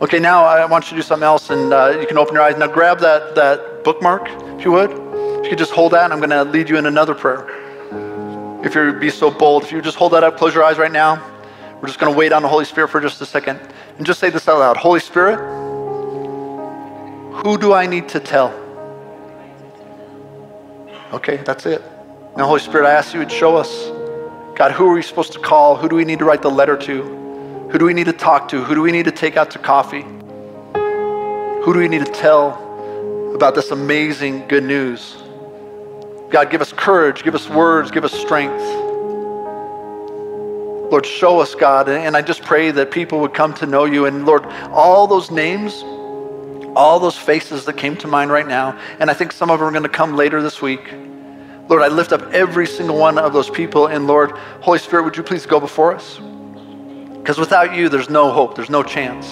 Okay, 0.00 0.18
now 0.18 0.44
I 0.44 0.64
want 0.66 0.86
you 0.86 0.90
to 0.90 0.96
do 0.96 1.02
something 1.02 1.24
else, 1.24 1.50
and 1.50 1.72
uh, 1.72 1.96
you 2.00 2.06
can 2.06 2.18
open 2.18 2.34
your 2.34 2.42
eyes. 2.42 2.56
Now 2.56 2.66
grab 2.66 2.98
that, 3.00 3.34
that 3.36 3.84
bookmark, 3.84 4.28
if 4.58 4.64
you 4.64 4.72
would. 4.72 4.90
If 4.90 5.44
you 5.44 5.50
could 5.50 5.58
just 5.58 5.72
hold 5.72 5.92
that, 5.92 6.10
I'm 6.10 6.18
going 6.18 6.30
to 6.30 6.44
lead 6.44 6.68
you 6.68 6.76
in 6.76 6.86
another 6.86 7.14
prayer. 7.14 7.48
If 8.64 8.74
you'd 8.74 9.00
be 9.00 9.10
so 9.10 9.30
bold, 9.30 9.62
if 9.62 9.72
you 9.72 9.80
just 9.80 9.96
hold 9.96 10.12
that 10.12 10.24
up, 10.24 10.36
close 10.36 10.54
your 10.54 10.64
eyes 10.64 10.78
right 10.78 10.90
now. 10.92 11.22
We're 11.80 11.88
just 11.88 12.00
going 12.00 12.12
to 12.12 12.18
wait 12.18 12.32
on 12.32 12.42
the 12.42 12.48
Holy 12.48 12.64
Spirit 12.64 12.88
for 12.88 13.00
just 13.00 13.20
a 13.20 13.26
second. 13.26 13.60
And 13.98 14.06
just 14.06 14.18
say 14.18 14.30
this 14.30 14.48
out 14.48 14.58
loud 14.58 14.76
Holy 14.76 15.00
Spirit, 15.00 15.38
who 17.44 17.58
do 17.58 17.74
I 17.74 17.86
need 17.86 18.08
to 18.08 18.20
tell? 18.20 18.58
Okay, 21.12 21.36
that's 21.44 21.66
it. 21.66 21.82
Now, 22.38 22.46
Holy 22.46 22.58
Spirit, 22.58 22.86
I 22.86 22.92
ask 22.92 23.12
you 23.12 23.22
to 23.22 23.28
show 23.28 23.54
us, 23.54 23.90
God, 24.56 24.72
who 24.72 24.88
are 24.88 24.94
we 24.94 25.02
supposed 25.02 25.34
to 25.34 25.38
call? 25.38 25.76
Who 25.76 25.86
do 25.86 25.94
we 25.94 26.06
need 26.06 26.20
to 26.20 26.24
write 26.24 26.40
the 26.40 26.50
letter 26.50 26.74
to? 26.74 27.02
Who 27.70 27.78
do 27.78 27.84
we 27.84 27.92
need 27.92 28.06
to 28.06 28.14
talk 28.14 28.48
to? 28.48 28.64
Who 28.64 28.74
do 28.74 28.80
we 28.80 28.92
need 28.92 29.04
to 29.04 29.12
take 29.12 29.36
out 29.36 29.50
to 29.50 29.58
coffee? 29.58 30.06
Who 31.64 31.72
do 31.74 31.78
we 31.80 31.86
need 31.86 32.06
to 32.06 32.12
tell 32.12 33.34
about 33.34 33.54
this 33.54 33.72
amazing 33.72 34.48
good 34.48 34.64
news? 34.64 35.18
God, 36.30 36.50
give 36.50 36.62
us 36.62 36.72
courage, 36.72 37.24
give 37.24 37.34
us 37.34 37.46
words, 37.50 37.90
give 37.90 38.06
us 38.06 38.12
strength. 38.18 38.64
Lord, 40.90 41.04
show 41.04 41.40
us, 41.40 41.54
God. 41.54 41.90
And 41.90 42.16
I 42.16 42.22
just 42.22 42.40
pray 42.40 42.70
that 42.70 42.90
people 42.90 43.20
would 43.20 43.34
come 43.34 43.52
to 43.54 43.66
know 43.66 43.84
you. 43.84 44.06
And 44.06 44.24
Lord, 44.24 44.46
all 44.72 45.06
those 45.06 45.30
names, 45.30 45.84
all 46.76 46.98
those 46.98 47.16
faces 47.16 47.64
that 47.64 47.76
came 47.76 47.96
to 47.98 48.08
mind 48.08 48.30
right 48.30 48.46
now, 48.46 48.78
and 48.98 49.10
I 49.10 49.14
think 49.14 49.32
some 49.32 49.50
of 49.50 49.58
them 49.58 49.68
are 49.68 49.72
going 49.72 49.84
to 49.84 49.88
come 49.88 50.16
later 50.16 50.42
this 50.42 50.60
week. 50.60 50.92
Lord, 51.68 51.82
I 51.82 51.88
lift 51.88 52.12
up 52.12 52.22
every 52.32 52.66
single 52.66 52.98
one 52.98 53.16
of 53.18 53.32
those 53.32 53.48
people, 53.48 53.86
and 53.86 54.06
Lord, 54.06 54.32
Holy 54.60 54.78
Spirit, 54.78 55.04
would 55.04 55.16
you 55.16 55.22
please 55.22 55.46
go 55.46 55.60
before 55.60 55.94
us? 55.94 56.18
Because 57.18 57.38
without 57.38 57.74
you, 57.74 57.88
there's 57.88 58.10
no 58.10 58.30
hope, 58.30 58.54
there's 58.54 58.68
no 58.68 58.82
chance. 58.82 59.26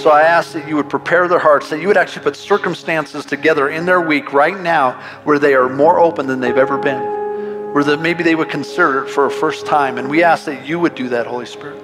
So 0.00 0.10
I 0.10 0.22
ask 0.22 0.52
that 0.52 0.68
you 0.68 0.76
would 0.76 0.88
prepare 0.88 1.26
their 1.26 1.40
hearts, 1.40 1.68
that 1.70 1.80
you 1.80 1.88
would 1.88 1.96
actually 1.96 2.22
put 2.22 2.36
circumstances 2.36 3.26
together 3.26 3.68
in 3.68 3.84
their 3.84 4.00
week 4.00 4.32
right 4.32 4.58
now 4.58 4.92
where 5.24 5.38
they 5.38 5.52
are 5.54 5.68
more 5.68 5.98
open 5.98 6.26
than 6.26 6.40
they've 6.40 6.56
ever 6.56 6.78
been, 6.78 7.74
where 7.74 7.84
that 7.84 8.00
maybe 8.00 8.22
they 8.22 8.34
would 8.34 8.48
consider 8.48 9.04
it 9.04 9.10
for 9.10 9.26
a 9.26 9.30
first 9.30 9.66
time. 9.66 9.98
And 9.98 10.08
we 10.08 10.22
ask 10.22 10.44
that 10.44 10.66
you 10.66 10.78
would 10.78 10.94
do 10.94 11.08
that, 11.08 11.26
Holy 11.26 11.44
Spirit. 11.44 11.82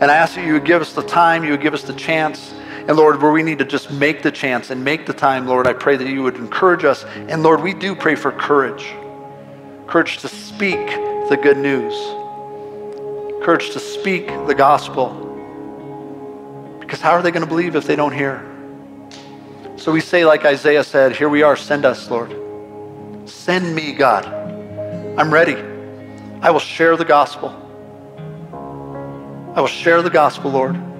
And 0.00 0.10
I 0.10 0.16
ask 0.16 0.34
that 0.34 0.46
you 0.46 0.52
would 0.52 0.66
give 0.66 0.82
us 0.82 0.92
the 0.92 1.02
time, 1.02 1.42
you 1.42 1.52
would 1.52 1.62
give 1.62 1.74
us 1.74 1.82
the 1.82 1.94
chance 1.94 2.52
and 2.88 2.96
Lord, 2.96 3.22
where 3.22 3.30
we 3.30 3.44
need 3.44 3.58
to 3.58 3.64
just 3.64 3.92
make 3.92 4.22
the 4.22 4.32
chance 4.32 4.70
and 4.70 4.82
make 4.82 5.06
the 5.06 5.12
time, 5.12 5.46
Lord, 5.46 5.68
I 5.68 5.72
pray 5.72 5.96
that 5.96 6.08
you 6.08 6.24
would 6.24 6.34
encourage 6.34 6.84
us. 6.84 7.04
And 7.04 7.44
Lord, 7.44 7.62
we 7.62 7.74
do 7.74 7.94
pray 7.94 8.16
for 8.16 8.32
courage 8.32 8.92
courage 9.86 10.18
to 10.18 10.28
speak 10.28 10.86
the 11.28 11.38
good 11.42 11.58
news, 11.58 11.92
courage 13.44 13.70
to 13.70 13.78
speak 13.78 14.26
the 14.46 14.54
gospel. 14.54 15.10
Because 16.80 17.00
how 17.00 17.10
are 17.10 17.20
they 17.20 17.30
going 17.30 17.42
to 17.42 17.48
believe 17.48 17.76
if 17.76 17.86
they 17.86 17.94
don't 17.94 18.12
hear? 18.12 18.42
So 19.76 19.92
we 19.92 20.00
say, 20.00 20.24
like 20.24 20.44
Isaiah 20.46 20.82
said, 20.82 21.14
Here 21.14 21.28
we 21.28 21.42
are, 21.42 21.56
send 21.56 21.84
us, 21.84 22.10
Lord. 22.10 22.34
Send 23.28 23.74
me, 23.74 23.92
God. 23.92 24.24
I'm 25.18 25.32
ready. 25.32 25.56
I 26.40 26.50
will 26.50 26.58
share 26.58 26.96
the 26.96 27.04
gospel. 27.04 27.50
I 29.54 29.60
will 29.60 29.68
share 29.68 30.00
the 30.02 30.10
gospel, 30.10 30.50
Lord. 30.50 30.91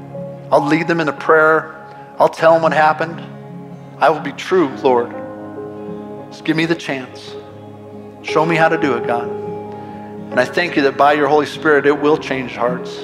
I'll 0.53 0.67
lead 0.67 0.87
them 0.87 1.01
in 1.01 1.09
a 1.09 1.13
prayer. 1.15 1.75
I'll 2.19 2.29
tell 2.29 2.53
them 2.53 2.63
what 2.63 2.75
happened. 2.75 3.19
I 3.99 4.11
will 4.11 4.21
be 4.21 4.33
true, 4.33 4.69
Lord. 4.83 5.11
Just 6.31 6.45
give 6.45 6.57
me 6.57 6.67
the 6.67 6.75
chance. 6.75 7.35
Show 8.23 8.45
me 8.45 8.55
how 8.55 8.69
to 8.69 8.77
do 8.77 8.95
it, 8.99 9.07
God. 9.07 9.29
And 9.31 10.39
I 10.39 10.45
thank 10.45 10.77
you 10.77 10.83
that 10.83 10.99
by 10.99 11.15
your 11.15 11.27
Holy 11.27 11.47
Spirit, 11.47 11.87
it 11.87 11.99
will 11.99 12.19
change 12.19 12.53
hearts 12.53 12.99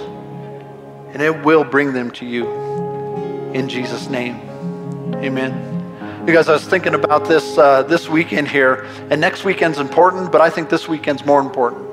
and 1.12 1.22
it 1.22 1.42
will 1.42 1.64
bring 1.64 1.94
them 1.94 2.10
to 2.12 2.26
you. 2.26 2.46
In 3.54 3.66
Jesus' 3.66 4.08
name, 4.08 4.36
amen. 5.14 6.24
You 6.26 6.34
guys, 6.34 6.50
I 6.50 6.52
was 6.52 6.66
thinking 6.66 6.92
about 6.92 7.26
this 7.26 7.56
uh, 7.56 7.82
this 7.84 8.10
weekend 8.10 8.48
here, 8.48 8.86
and 9.10 9.18
next 9.18 9.44
weekend's 9.44 9.78
important, 9.78 10.30
but 10.30 10.42
I 10.42 10.50
think 10.50 10.68
this 10.68 10.86
weekend's 10.86 11.24
more 11.24 11.40
important. 11.40 11.86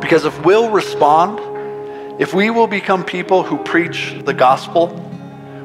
Because 0.00 0.24
if 0.24 0.44
we'll 0.46 0.70
respond, 0.70 1.38
if 2.16 2.32
we 2.32 2.48
will 2.50 2.68
become 2.68 3.04
people 3.04 3.42
who 3.42 3.58
preach 3.58 4.14
the 4.24 4.32
gospel, 4.32 4.86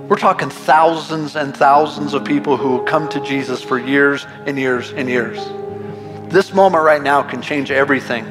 we're 0.08 0.18
talking 0.18 0.50
thousands 0.50 1.36
and 1.36 1.56
thousands 1.56 2.16
of 2.16 2.26
people 2.26 2.58
who 2.58 2.70
will 2.70 2.84
come 2.84 3.08
to 3.10 3.20
Jesus 3.22 3.62
for 3.62 3.78
years 3.78 4.26
and 4.48 4.58
years 4.58 4.92
and 4.92 5.08
years. 5.08 5.38
This 6.32 6.52
moment 6.52 6.84
right 6.84 7.04
now 7.04 7.22
can 7.22 7.44
change 7.44 7.70
everything 7.70 8.26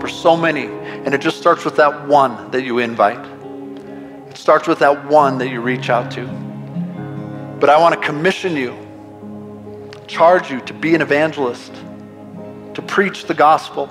for 0.00 0.08
so 0.08 0.36
many. 0.36 0.64
And 0.66 1.14
it 1.14 1.20
just 1.20 1.36
starts 1.36 1.64
with 1.64 1.76
that 1.76 2.08
one 2.08 2.50
that 2.50 2.64
you 2.64 2.80
invite. 2.80 3.24
It 4.28 4.36
starts 4.36 4.66
with 4.66 4.80
that 4.80 5.06
one 5.06 5.38
that 5.38 5.50
you 5.50 5.60
reach 5.60 5.90
out 5.90 6.10
to. 6.12 6.26
But 7.60 7.70
I 7.70 7.78
want 7.78 7.94
to 7.94 8.04
commission 8.04 8.56
you, 8.56 8.76
charge 10.08 10.50
you 10.50 10.60
to 10.62 10.74
be 10.74 10.96
an 10.96 11.00
evangelist, 11.00 11.72
to 12.74 12.82
preach 12.82 13.26
the 13.26 13.34
gospel, 13.34 13.88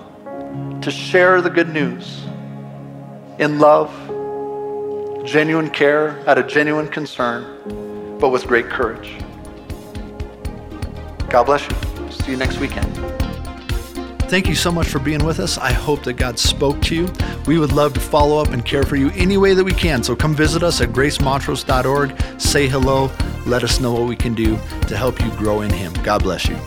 to 0.81 0.91
share 0.91 1.39
the 1.39 1.49
good 1.49 1.69
news 1.69 2.22
in 3.39 3.59
love, 3.59 3.91
genuine 5.25 5.69
care, 5.69 6.23
out 6.27 6.37
of 6.37 6.47
genuine 6.47 6.87
concern, 6.87 8.17
but 8.19 8.29
with 8.29 8.45
great 8.47 8.69
courage. 8.69 9.17
God 11.29 11.45
bless 11.45 11.67
you. 11.67 12.11
See 12.11 12.31
you 12.31 12.37
next 12.37 12.59
weekend. 12.59 12.95
Thank 14.29 14.47
you 14.47 14.55
so 14.55 14.71
much 14.71 14.87
for 14.87 14.99
being 14.99 15.23
with 15.23 15.39
us. 15.39 15.57
I 15.57 15.71
hope 15.71 16.03
that 16.03 16.13
God 16.13 16.39
spoke 16.39 16.81
to 16.83 16.95
you. 16.95 17.11
We 17.45 17.59
would 17.59 17.71
love 17.71 17.93
to 17.93 17.99
follow 17.99 18.39
up 18.39 18.49
and 18.49 18.65
care 18.65 18.83
for 18.83 18.95
you 18.95 19.11
any 19.11 19.37
way 19.37 19.53
that 19.53 19.63
we 19.63 19.73
can. 19.73 20.03
So 20.03 20.15
come 20.15 20.33
visit 20.33 20.63
us 20.63 20.81
at 20.81 20.89
gracemontrose.org. 20.89 22.41
Say 22.41 22.67
hello. 22.67 23.11
Let 23.45 23.63
us 23.63 23.79
know 23.79 23.93
what 23.93 24.07
we 24.07 24.15
can 24.15 24.33
do 24.33 24.57
to 24.87 24.97
help 24.97 25.21
you 25.21 25.29
grow 25.31 25.61
in 25.61 25.71
Him. 25.71 25.93
God 26.03 26.23
bless 26.23 26.47
you. 26.47 26.57